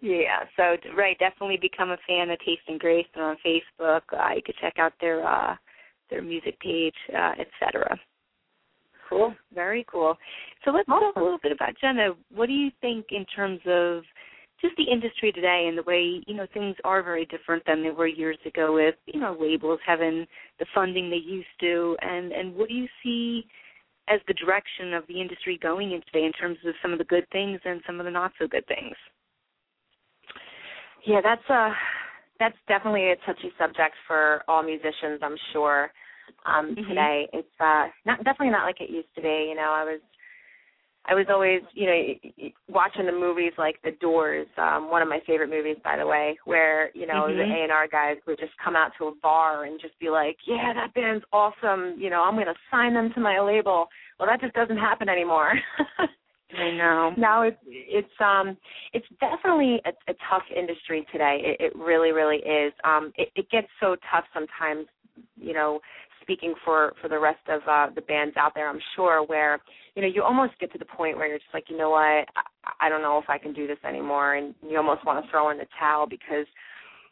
[0.00, 3.06] Yeah, so Ray, definitely become a fan of Tasting Grace.
[3.14, 4.00] They're on Facebook.
[4.12, 5.54] Uh, you could check out their uh,
[6.08, 7.98] their music page, uh, etc.
[9.08, 10.16] Cool, very cool.
[10.64, 12.10] So let's talk a little bit about Jenna.
[12.34, 14.02] What do you think in terms of
[14.60, 17.90] just the industry today and the way you know things are very different than they
[17.90, 20.26] were years ago with you know labels having
[20.58, 23.46] the funding they used to, and and what do you see
[24.08, 27.04] as the direction of the industry going in today in terms of some of the
[27.04, 28.94] good things and some of the not so good things?
[31.06, 31.72] Yeah, that's a
[32.38, 35.92] that's definitely a touchy subject for all musicians, I'm sure.
[36.46, 36.88] Um, Mhm.
[36.88, 39.46] Today, it's uh, not definitely not like it used to be.
[39.48, 40.00] You know, I was
[41.06, 45.20] I was always you know watching the movies like The Doors, um, one of my
[45.26, 47.60] favorite movies, by the way, where you know the Mhm.
[47.60, 50.36] A and R guys would just come out to a bar and just be like,
[50.46, 51.98] "Yeah, that band's awesome.
[51.98, 53.88] You know, I'm going to sign them to my label."
[54.18, 55.58] Well, that just doesn't happen anymore.
[56.58, 57.14] I know.
[57.16, 58.56] Now it's it's um
[58.92, 61.40] it's definitely a, a tough industry today.
[61.44, 62.72] It, it really, really is.
[62.84, 64.86] Um, it, it gets so tough sometimes.
[65.36, 65.80] You know,
[66.30, 69.58] speaking for for the rest of uh, the bands out there, I'm sure where
[69.96, 71.98] you know you almost get to the point where you're just like, you know what,
[72.00, 72.24] I,
[72.80, 75.50] I don't know if I can do this anymore, and you almost want to throw
[75.50, 76.46] in the towel because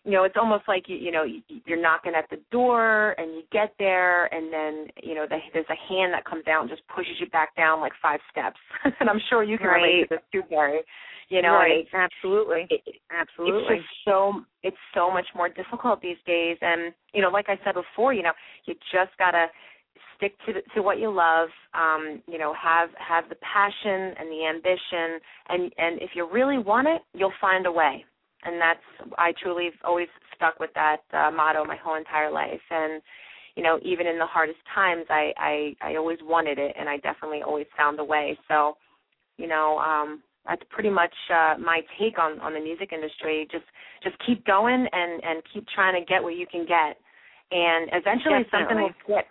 [0.05, 3.33] you know, it's almost like you, you know you- you're knocking at the door and
[3.33, 6.71] you get there and then you know the, there's a hand that comes out and
[6.71, 8.57] just pushes you back down like five steps.
[9.01, 10.79] and I'm sure you can relate to this too, Kerri.
[11.29, 11.85] You know, right?
[11.85, 12.66] it's, Absolutely.
[12.70, 13.74] it- Absolutely.
[13.74, 16.57] it's just so it's so much more difficult these days.
[16.61, 18.33] And you know, like I said before, you know,
[18.64, 19.47] you just gotta
[20.16, 21.49] stick to the, to what you love.
[21.74, 26.59] Um, you know, have have the passion and the ambition, and and if you really
[26.59, 28.05] want it, you'll find a way.
[28.45, 32.61] And that's I truly have always stuck with that uh, motto my whole entire life.
[32.70, 33.03] And
[33.57, 36.99] you know, even in the hardest times, I I I always wanted it, and I
[36.99, 38.39] definitely always found a way.
[38.49, 38.76] So,
[39.37, 43.46] you know, um, that's pretty much uh, my take on on the music industry.
[43.53, 43.66] Just
[44.03, 46.96] just keep going and and keep trying to get what you can get,
[47.53, 49.05] and eventually something will Definitely.
[49.05, 49.26] click.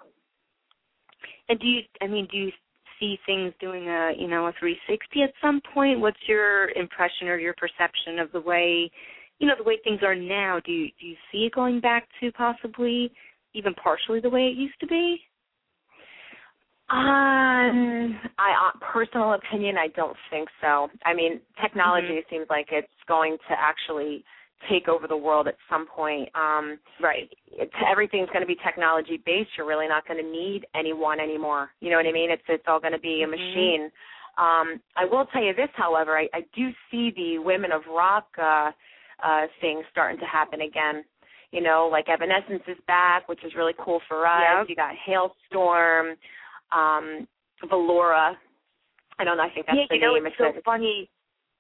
[1.49, 1.82] And do you?
[2.01, 2.51] I mean, do you
[2.99, 5.99] see things doing a you know a 360 at some point?
[5.99, 8.91] What's your impression or your perception of the way,
[9.39, 10.59] you know, the way things are now?
[10.63, 13.11] Do you do you see it going back to possibly
[13.53, 15.18] even partially the way it used to be?
[16.90, 20.88] Um, I uh, personal opinion, I don't think so.
[21.06, 22.30] I mean, technology Mm-hmm.
[22.36, 24.24] seems like it's going to actually
[24.70, 26.30] take over the world at some point.
[26.34, 27.30] Um, Right.
[27.52, 29.50] it's, everything's going to be technology based.
[29.58, 31.70] You're really not going to need anyone anymore.
[31.82, 32.32] You know what I mean?
[32.32, 33.32] It's it's all going to be a Mhm.
[33.32, 33.92] machine.
[34.38, 38.28] Um, I will tell you this, however, I, I do see the women of rock
[38.38, 38.72] uh,
[39.24, 41.04] uh, thing starting to happen again.
[41.52, 44.42] You know, like Evanescence is back, which is really cool for us.
[44.60, 44.70] Yep.
[44.70, 46.16] You got Halestorm,
[46.72, 47.28] um,
[47.70, 48.36] Valora.
[49.20, 49.43] I don't know.
[49.43, 50.28] I think that's yeah, the you know, name.
[50.28, 51.09] it's so funny.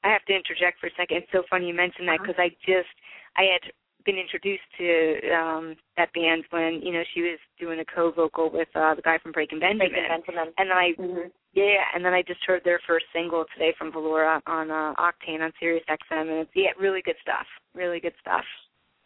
[0.03, 1.17] I have to interject for a second.
[1.17, 2.27] It's so funny you mentioned that Uh-huh.
[2.33, 2.89] because I just
[3.35, 3.71] I had
[4.05, 8.69] been introduced to um that band when you know she was doing a co-vocal with
[8.75, 10.53] uh the guy from Breaking Benjamin, Breaking Benjamin.
[10.57, 11.31] and then I Mhm.
[11.53, 15.41] yeah, and then I just heard their first single today from Valora on uh, Octane
[15.41, 17.47] on Sirius XM, and it's yeah, really good stuff.
[17.73, 18.45] Really good stuff.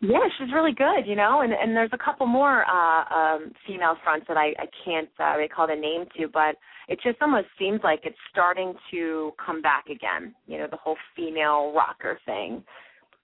[0.03, 3.95] Yeah, she's really good, you know, and and there's a couple more uh um female
[4.03, 6.55] fronts that I I can't uh, recall the name to, but
[6.87, 10.33] it just almost seems like it's starting to come back again.
[10.47, 12.63] You know, the whole female rocker thing.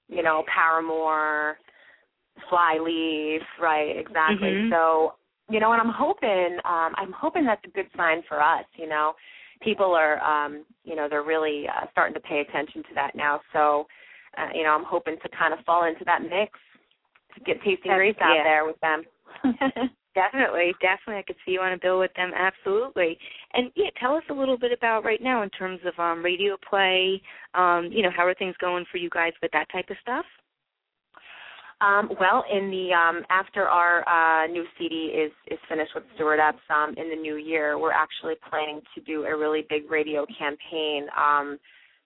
[0.08, 1.58] You know, Paramore,
[2.48, 3.98] Flyleaf, right?
[3.98, 4.50] Exactly.
[4.50, 4.70] Mhm.
[4.70, 5.16] So,
[5.50, 8.88] you know, and I'm hoping um I'm hoping that's a good sign for us, you
[8.88, 9.16] know.
[9.62, 13.42] People are um, you know, they're really uh, starting to pay attention to that now.
[13.52, 13.88] So,
[14.38, 16.58] uh, you know, I'm hoping to kind of fall into that mix
[17.36, 18.44] to get tasting That's- grace out yeah.
[18.44, 19.04] there with them.
[20.18, 21.20] Definitely, definitely.
[21.20, 22.32] I could see you on a bill with them.
[22.36, 23.20] Absolutely.
[23.54, 26.58] And yeah, tell us a little bit about right now in terms of um radio
[26.68, 27.22] play.
[27.54, 30.26] Um, you know, how are things going for you guys with that type of stuff?
[31.82, 36.40] Um, well, in the um, after our uh, new CD is is finished with Stuart
[36.40, 40.26] Epps um, in the new year, we're actually planning to do a really big radio
[40.40, 41.60] campaign, um,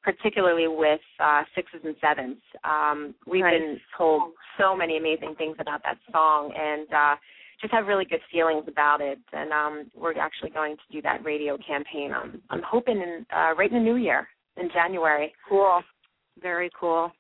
[0.04, 2.38] particularly with uh, sixes and sevens.
[2.64, 3.60] Um, we've Nice.
[3.60, 7.16] been told so many amazing things about that song, and uh,
[7.62, 9.20] just have really good feelings about it.
[9.34, 12.12] And um, we're actually going to do that radio campaign.
[12.14, 14.28] I'm I'm hoping in uh, right in the new year
[14.58, 15.34] in January.
[15.48, 15.82] Cool.
[16.42, 17.12] Very cool.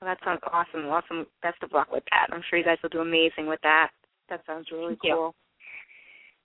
[0.00, 0.86] Well, that sounds awesome.
[0.86, 1.26] Awesome.
[1.42, 2.34] Best of luck with that.
[2.34, 3.90] I'm sure you guys will do amazing with that.
[4.28, 5.14] That sounds really Thank you.
[5.14, 5.34] cool.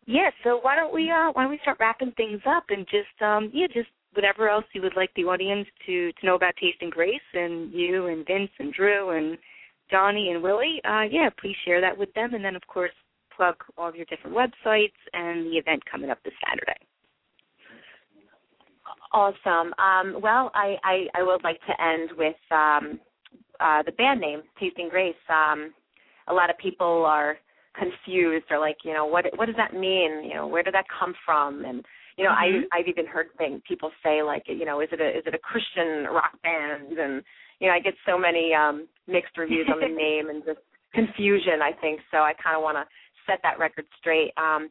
[0.06, 3.22] Yeah, so why don't we uh why don't we start wrapping things up and just
[3.22, 6.90] um yeah, just whatever else you would like the audience to to know about Tasting
[6.90, 9.38] Grace and you and Vince and Drew and
[9.90, 12.92] Johnny and Willie, uh yeah, please share that with them and then of course
[13.38, 16.80] plug all of your different websites and the event coming up this Saturday.
[19.14, 19.74] Awesome.
[19.80, 23.00] Um, well, I, I, I would like to end with um,
[23.60, 25.16] uh, the band name, Tasting Grace.
[25.30, 25.74] Um,
[26.28, 27.38] a lot of people are
[27.78, 28.46] confused.
[28.50, 30.24] They're like, you know, what what does that mean?
[30.26, 31.64] You know, where did that come from?
[31.64, 31.86] And
[32.18, 32.68] you know, Mhm.
[32.72, 35.34] I I've even heard thing people say like, you know, is it a is it
[35.34, 36.98] a Christian rock band?
[36.98, 37.24] And
[37.60, 40.60] you know, I get so many um, mixed reviews on the name and just
[40.94, 41.62] confusion.
[41.62, 42.18] I think so.
[42.18, 42.88] I kind of want to
[43.26, 44.32] set that record straight.
[44.38, 44.70] Um,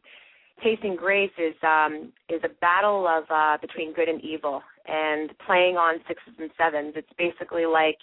[0.63, 5.77] Tasting Grace is um, is a battle of uh, between good and evil, and playing
[5.77, 6.95] on sixes and sevens.
[6.97, 7.99] It's basically like,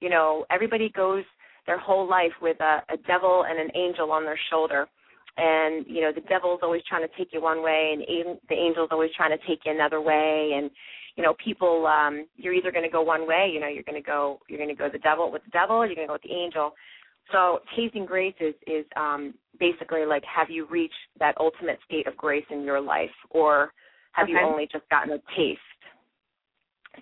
[0.00, 1.24] you know, everybody goes
[1.66, 4.86] their whole life with a, a devil and an angel on their shoulder,
[5.36, 8.88] and you know the devil's always trying to take you one way, and the angel's
[8.90, 10.70] always trying to take you another way, and
[11.16, 14.00] you know people um you're either going to go one way you know you're going
[14.00, 16.10] to go you're going to go the devil with the devil or you're going to
[16.10, 16.72] go with the angel.
[17.32, 22.16] So tasting grace is is um basically like have you reached that ultimate state of
[22.16, 23.72] grace in your life or
[24.12, 25.60] have you only just gotten a taste?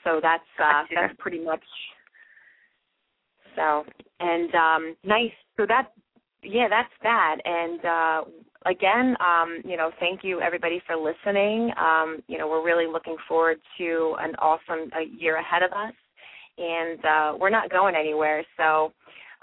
[0.02, 0.94] So that's uh Gotcha.
[0.94, 1.62] that's pretty much
[3.56, 3.84] so
[4.20, 5.32] and um nice.
[5.56, 5.92] So that
[6.44, 8.24] yeah that's that and uh
[8.66, 11.70] again um you know thank you everybody for listening.
[11.78, 15.94] Um you know we're really looking forward to an awesome a year ahead of us.
[16.58, 18.44] And uh we're not going anywhere.
[18.56, 18.92] So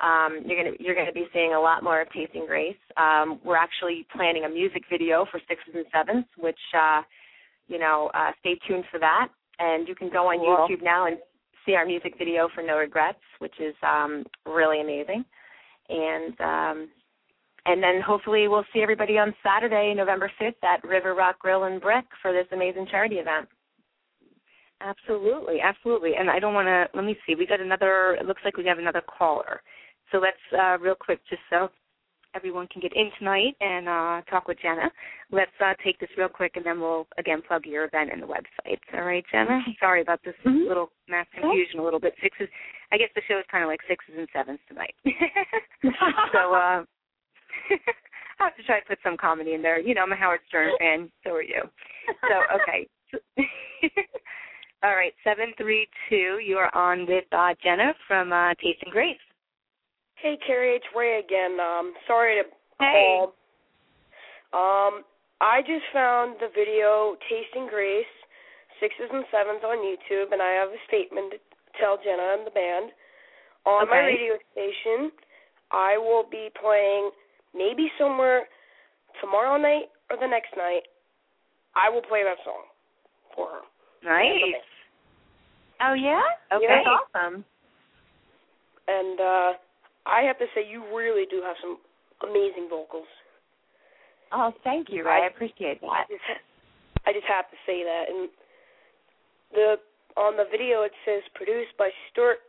[0.02, 2.76] um you're going to you're to be seeing a lot more of tasting grace.
[2.98, 7.02] Um we're actually planning a music video for sixes and sevens which uh
[7.68, 9.28] you know uh stay tuned for that.
[9.60, 10.68] And you can go on Cool.
[10.68, 11.18] youtube now and
[11.66, 15.24] see our music video for no regrets which is um really amazing
[15.92, 16.90] and um
[17.66, 21.80] and then hopefully we'll see everybody on Saturday, November 5th at River Rock Grill and
[21.80, 23.48] Brick for this amazing charity event.
[24.82, 26.14] Absolutely, absolutely.
[26.18, 26.86] And I don't want to.
[26.96, 27.36] Let me see.
[27.36, 28.18] We got another.
[28.20, 29.62] It looks like we have another caller.
[30.12, 31.70] So let's uh, real quick, just so
[32.34, 34.90] everyone can get in tonight and uh, talk with Jenna.
[35.32, 38.28] Let's uh, take this real quick, and then we'll again plug your event and the
[38.28, 38.80] website.
[38.94, 39.62] All right, Jenna.
[39.80, 40.68] Sorry about this Mhm.
[40.68, 41.80] little mass confusion.
[41.80, 42.50] A little bit sixes.
[42.92, 44.96] I guess the show is kind of like sixes and sevens tonight.
[46.34, 46.84] so uh,
[48.40, 49.80] I have to try to put some comedy in there.
[49.80, 51.12] You know, I'm a Howard Stern fan.
[51.24, 51.62] So are you.
[52.28, 52.88] So okay.
[54.84, 56.40] All right, seven three two.
[56.44, 59.18] You are on with uh, Jenna from uh, Tasting Grace.
[60.16, 61.58] Hey Kerri, it's Ray again.
[61.60, 63.18] Um, sorry to Hey.
[63.20, 63.34] call.
[64.54, 65.04] Um,
[65.40, 68.10] I just found the video Tasting Grace,
[68.80, 71.38] sixes and sevens on YouTube, and I have a statement to
[71.82, 72.94] tell Jenna and the band.
[73.66, 75.12] On my radio station,
[75.72, 77.12] I will be playing
[77.54, 78.46] maybe somewhere
[79.20, 80.82] tomorrow night or the next night.
[81.76, 82.64] I will play that song
[83.36, 83.62] for her.
[84.04, 84.62] Nice.
[85.82, 86.22] Oh yeah?
[86.54, 86.66] Okay.
[86.68, 87.46] That's awesome.
[88.88, 89.52] And uh
[90.06, 91.78] I have to say you really do have some
[92.28, 93.06] amazing vocals.
[94.32, 96.08] Oh, thank you, I I- appreciate I that.
[96.10, 96.24] just,
[97.06, 98.06] I just have to say that.
[98.10, 98.30] And
[99.54, 99.76] the
[100.18, 102.40] on the video it says produced by Stuart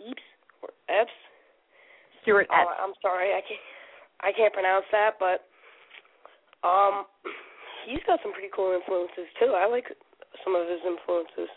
[0.00, 0.26] Eeps
[0.62, 1.12] or Epps.
[2.22, 2.78] Stuart Oh, Epps.
[2.80, 3.60] I'm sorry, I can't
[4.22, 5.46] I can't pronounce that, but
[6.62, 7.06] um,
[7.86, 9.54] he's got some pretty cool influences too.
[9.58, 9.90] I like
[10.44, 11.50] some of his influences.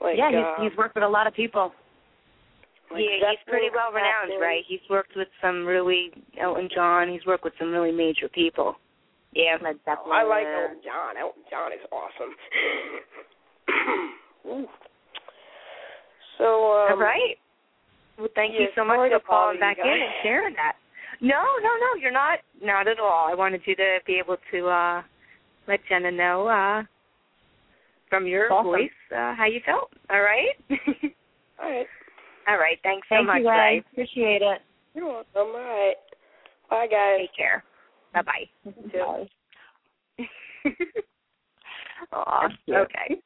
[0.00, 1.70] Like yeah, uh, he's he's worked with a lot of people.
[2.90, 4.64] like yeah, he's pretty well renowned, right?
[4.66, 6.10] He's worked with some really
[6.40, 7.08] Elton John.
[7.08, 8.74] He's worked with some really major people.
[9.32, 9.54] Yeah.
[9.62, 10.10] Led Zeppelin.
[10.10, 11.14] I like Elton John.
[11.16, 12.34] Elton John is awesome.
[14.46, 14.66] Ooh.
[16.38, 17.36] So um, All right.
[18.18, 20.74] Well, thank you so much for calling you back in and sharing that.
[21.20, 22.38] No, no, no, you're not.
[22.62, 23.26] Not at all.
[23.30, 25.02] I wanted you to be able to uh
[25.68, 26.82] let Jenna know uh
[28.08, 28.70] from your Awesome.
[28.70, 29.90] voice uh how you felt.
[30.10, 30.54] All right.
[31.62, 31.86] All right.
[32.48, 32.78] all right.
[32.82, 33.56] Thanks so Thank much, you, Ray.
[33.56, 33.84] Ray.
[33.92, 34.60] Appreciate it.
[34.94, 35.26] You're welcome.
[35.34, 35.94] All right.
[36.68, 37.20] Bye, guys.
[37.20, 37.64] Take care.
[38.12, 38.72] Bye bye.
[38.92, 39.28] Bye.
[42.12, 43.20] Aw, Thank okay.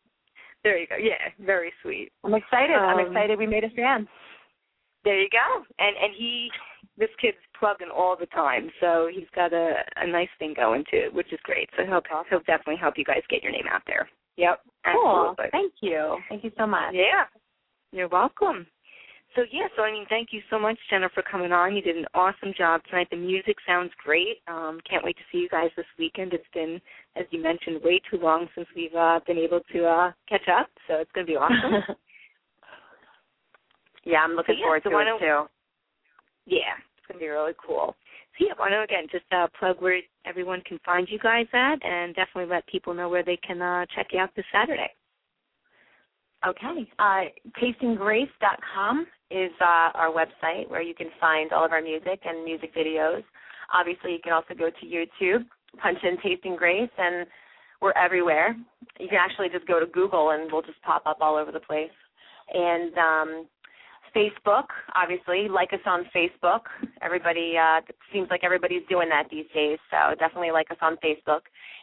[0.64, 0.96] There you go.
[0.96, 2.10] Yeah, very sweet.
[2.24, 2.74] I'm excited.
[2.74, 4.08] I'm Um, excited we made a fan.
[5.04, 5.64] There you go.
[5.78, 6.50] And and he
[6.96, 11.10] this kid's plugging all the time, so he's got a a nice thing going too,
[11.12, 11.68] which is great.
[11.76, 14.08] So he'll he'll definitely help you guys get your name out there.
[14.38, 14.60] Yep.
[14.92, 15.34] Cool.
[15.36, 15.50] Absolutely.
[15.52, 16.18] Thank you.
[16.30, 16.94] Thank you so much.
[16.94, 17.24] Yeah.
[17.92, 18.66] You're welcome.
[19.34, 21.74] So yeah, so I mean thank you so much, Jenna, for coming on.
[21.74, 23.08] You did an awesome job tonight.
[23.10, 24.38] The music sounds great.
[24.46, 26.32] Um, can't wait to see you guys this weekend.
[26.32, 26.80] It's been,
[27.16, 30.68] as you mentioned, way too long since we've uh been able to uh catch up,
[30.86, 31.94] so it's gonna be awesome.
[34.04, 35.48] Yeah, I'm looking So, yeah, forward so to it too.
[36.46, 37.96] Yeah, it's gonna be really cool.
[38.38, 41.84] So yeah, why don't again just uh, plug where everyone can find you guys at,
[41.84, 44.90] and definitely let people know where they can uh, check you out this Saturday.
[46.46, 46.86] Okay.
[46.98, 47.22] Uh,
[47.60, 52.74] tastinggrace.com is uh, our website where you can find all of our music and music
[52.74, 53.22] videos.
[53.72, 55.44] Obviously, you can also go to YouTube,
[55.82, 57.26] punch in Tasting Grace, and
[57.80, 58.54] we're everywhere.
[58.98, 61.60] You can actually just go to Google and we'll just pop up all over the
[61.60, 61.90] place.
[62.52, 63.46] And um,
[64.14, 66.60] Facebook, obviously, like us on Facebook.
[67.02, 67.80] Everybody uh,
[68.12, 71.40] seems like everybody's doing that these days, so definitely like us on Facebook.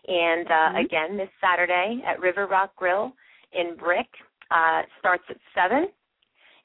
[0.07, 0.85] And uh, Mhm.
[0.85, 3.11] again, this Saturday at River Rock Grill
[3.53, 4.07] in Brick
[4.51, 5.87] uh, starts at seven,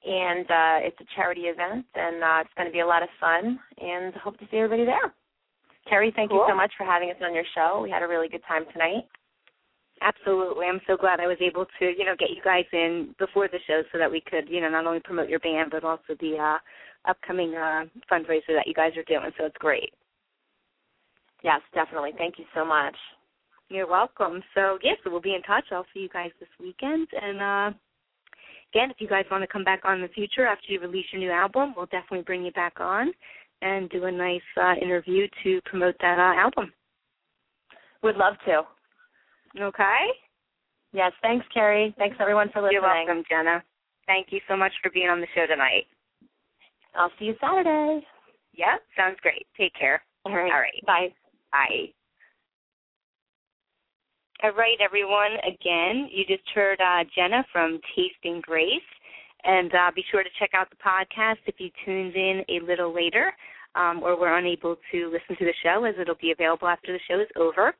[0.04, 3.08] and uh, it's a charity event, and uh, it's going to be a lot of
[3.20, 3.58] fun.
[3.80, 5.14] And hope to see everybody there.
[5.90, 7.80] Kerri, thank you so much for having us on your show.
[7.82, 9.06] We had a really good time tonight.
[10.02, 10.66] Absolutely.
[10.66, 13.58] I'm so glad I was able to, you know, get you guys in before the
[13.66, 16.36] show so that we could, you know, not only promote your band but also the
[16.36, 16.58] uh
[17.08, 19.30] upcoming uh fundraiser that you guys are doing.
[19.38, 19.94] So it's great.
[21.42, 22.10] Yes, definitely.
[22.18, 22.96] Thank you so much.
[23.68, 24.42] You're welcome.
[24.54, 25.64] So yes, we'll be in touch.
[25.72, 27.78] I'll see you guys this weekend and uh
[28.72, 31.06] again, if you guys want to come back on in the future after you release
[31.12, 33.12] your new album, we'll definitely bring you back on
[33.62, 36.72] and do a nice uh interview to promote that uh album.
[38.02, 38.62] Would love to.
[39.60, 40.06] Okay?
[40.92, 41.94] Yes, thanks, Kerri.
[41.96, 42.80] Thanks everyone for listening.
[42.82, 43.62] You're welcome, Jenna.
[44.06, 45.86] Thank you so much for being on the show tonight.
[46.94, 48.06] I'll see you Saturday.
[48.54, 49.46] Yeah, sounds great.
[49.58, 50.02] Take care.
[50.24, 50.52] All right.
[50.52, 50.82] All right.
[50.86, 51.08] Bye.
[51.52, 51.92] Bye.
[54.42, 55.32] All right, everyone.
[55.48, 58.84] Again, you just heard uh, Jenna from Tasting Grace.
[59.44, 62.94] And uh, be sure to check out the podcast if you tuned in a little
[62.94, 63.32] later
[63.74, 67.00] um, or were unable to listen to the show, as it'll be available after the
[67.08, 67.72] show is over.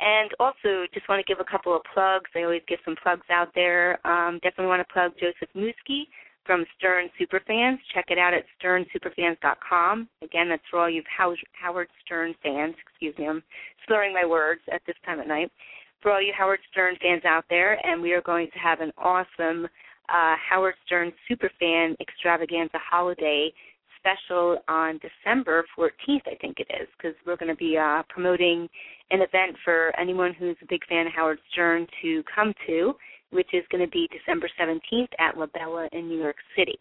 [0.00, 2.28] And also, just want to give a couple of plugs.
[2.34, 4.04] I always give some plugs out there.
[4.04, 6.08] Um, definitely want to plug Joseph Musky
[6.44, 7.78] from Stern Superfans.
[7.94, 10.08] Check it out at sternsuperfans.com.
[10.22, 12.74] Again, that's for all you Howard, Stern fans.
[12.82, 13.44] Excuse me, I'm
[13.86, 15.52] slurring my words at this time at night.
[16.04, 18.92] For all you Howard Stern fans out there, and we are going to have an
[18.98, 19.64] awesome
[20.10, 23.50] uh, Howard Stern Superfan Extravaganza Holiday
[23.98, 28.68] special on December 14th, I think it is, because we're going to be uh, promoting
[29.12, 32.92] an event for anyone who's a big fan of Howard Stern to come to,
[33.30, 36.78] which is going to be December 17th at La Bella in New York City.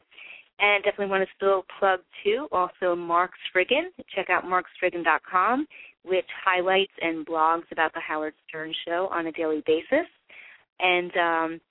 [0.60, 3.86] And definitely want to still plug too, also Marks Friggin.
[4.14, 5.66] Check out marksfriggin.com,
[6.04, 10.08] which highlights and blogs about the Howard Stern Show on a daily basis.
[10.80, 11.62] And um,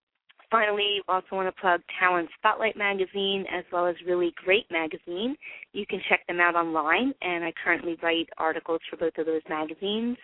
[0.50, 5.36] finally, also want to plug Talent Spotlight magazine as well as Really Great magazine.
[5.72, 9.42] You can check them out online, and I currently write articles for both of those
[9.48, 10.16] magazines,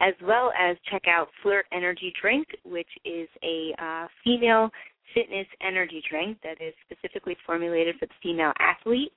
[0.00, 4.70] as well as check out Flirt Energy Drink, which is a uh, female
[5.14, 9.12] fitness energy drink that is specifically formulated for the female athlete.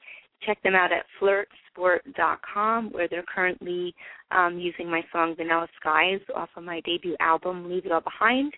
[0.45, 3.93] Check them out at flirtsport.com, where they're currently
[4.31, 8.53] um, using my song Vanilla Skies off of my debut album, Leave It All Behind,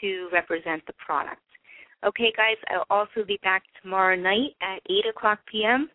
[0.00, 1.40] to represent the product.
[2.04, 5.88] Okay, guys, I'll also be back tomorrow night at 8 o'clock p.m.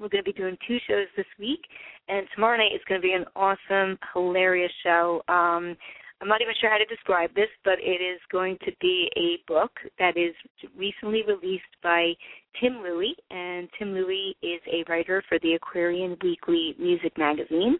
[0.00, 1.60] We're going to be doing two shows this week,
[2.08, 5.22] and tomorrow night is going to be an awesome, hilarious show.
[5.28, 5.76] Um,
[6.20, 9.38] I'm not even sure how to describe this, but it is going to be a
[9.46, 10.34] book that is
[10.76, 12.12] recently released by
[12.60, 17.78] Tim Louie, and Tim Louie is a writer for the Aquarian Weekly Music Magazine,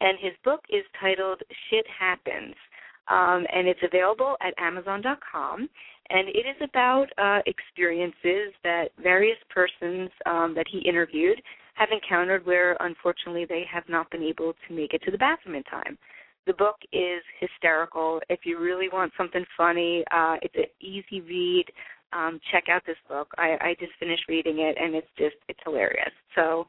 [0.00, 2.54] and his book is titled Shit Happens,
[3.08, 5.68] um, and it's available at Amazon.com,
[6.10, 11.40] and it is about uh, experiences that various persons um, that he interviewed
[11.74, 15.56] have encountered where unfortunately they have not been able to make it to the bathroom
[15.56, 15.96] in time.
[16.46, 18.20] The book is hysterical.
[18.28, 21.66] If you really want something funny, uh, it's an easy read.
[22.12, 23.28] Um, check out this book.
[23.38, 26.12] I, I just finished reading it, and it's just it's hilarious.
[26.34, 26.66] So,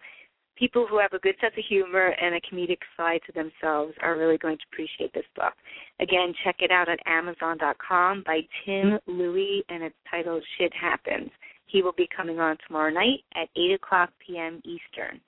[0.56, 4.18] people who have a good sense of humor and a comedic side to themselves are
[4.18, 5.54] really going to appreciate this book.
[6.00, 11.32] Again, check it out at Amazon.com by Tim Louie, and it's titled "Shit Happens."
[11.66, 14.62] He will be coming on tomorrow night at 8 o'clock p.m.
[14.64, 15.20] Eastern.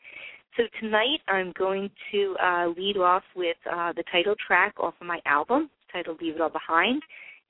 [0.57, 5.07] So tonight I'm going to uh, lead off with uh, the title track off of
[5.07, 7.01] my album titled Leave It All Behind.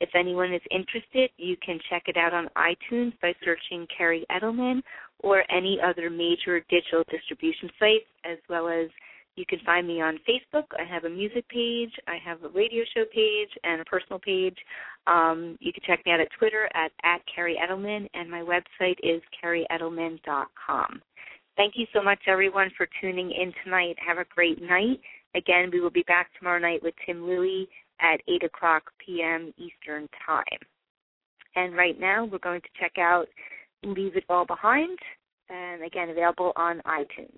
[0.02, 4.82] If anyone is interested, you can check it out on iTunes by searching Kerri Edelman
[5.20, 8.90] or any other major digital distribution sites, as well as
[9.36, 10.66] you can find me on Facebook.
[10.80, 14.58] I have a music page, I have a radio show page, and a personal page.
[15.06, 18.98] Um, you can check me out at Twitter at, at Kerri Edelman, and my website
[19.04, 21.02] is kerriedelman.com.
[21.58, 23.96] Thank you so much, everyone, for tuning in tonight.
[24.06, 25.00] Have a great night.
[25.36, 27.70] Again, we will be back tomorrow night with Tim Lilly
[28.02, 29.54] at 8 o'clock p.m.
[29.58, 30.60] Eastern Time.
[31.56, 33.28] And right now, we're going to check out
[33.84, 35.00] Leave It All Behind,
[35.50, 37.38] and again available on iTunes.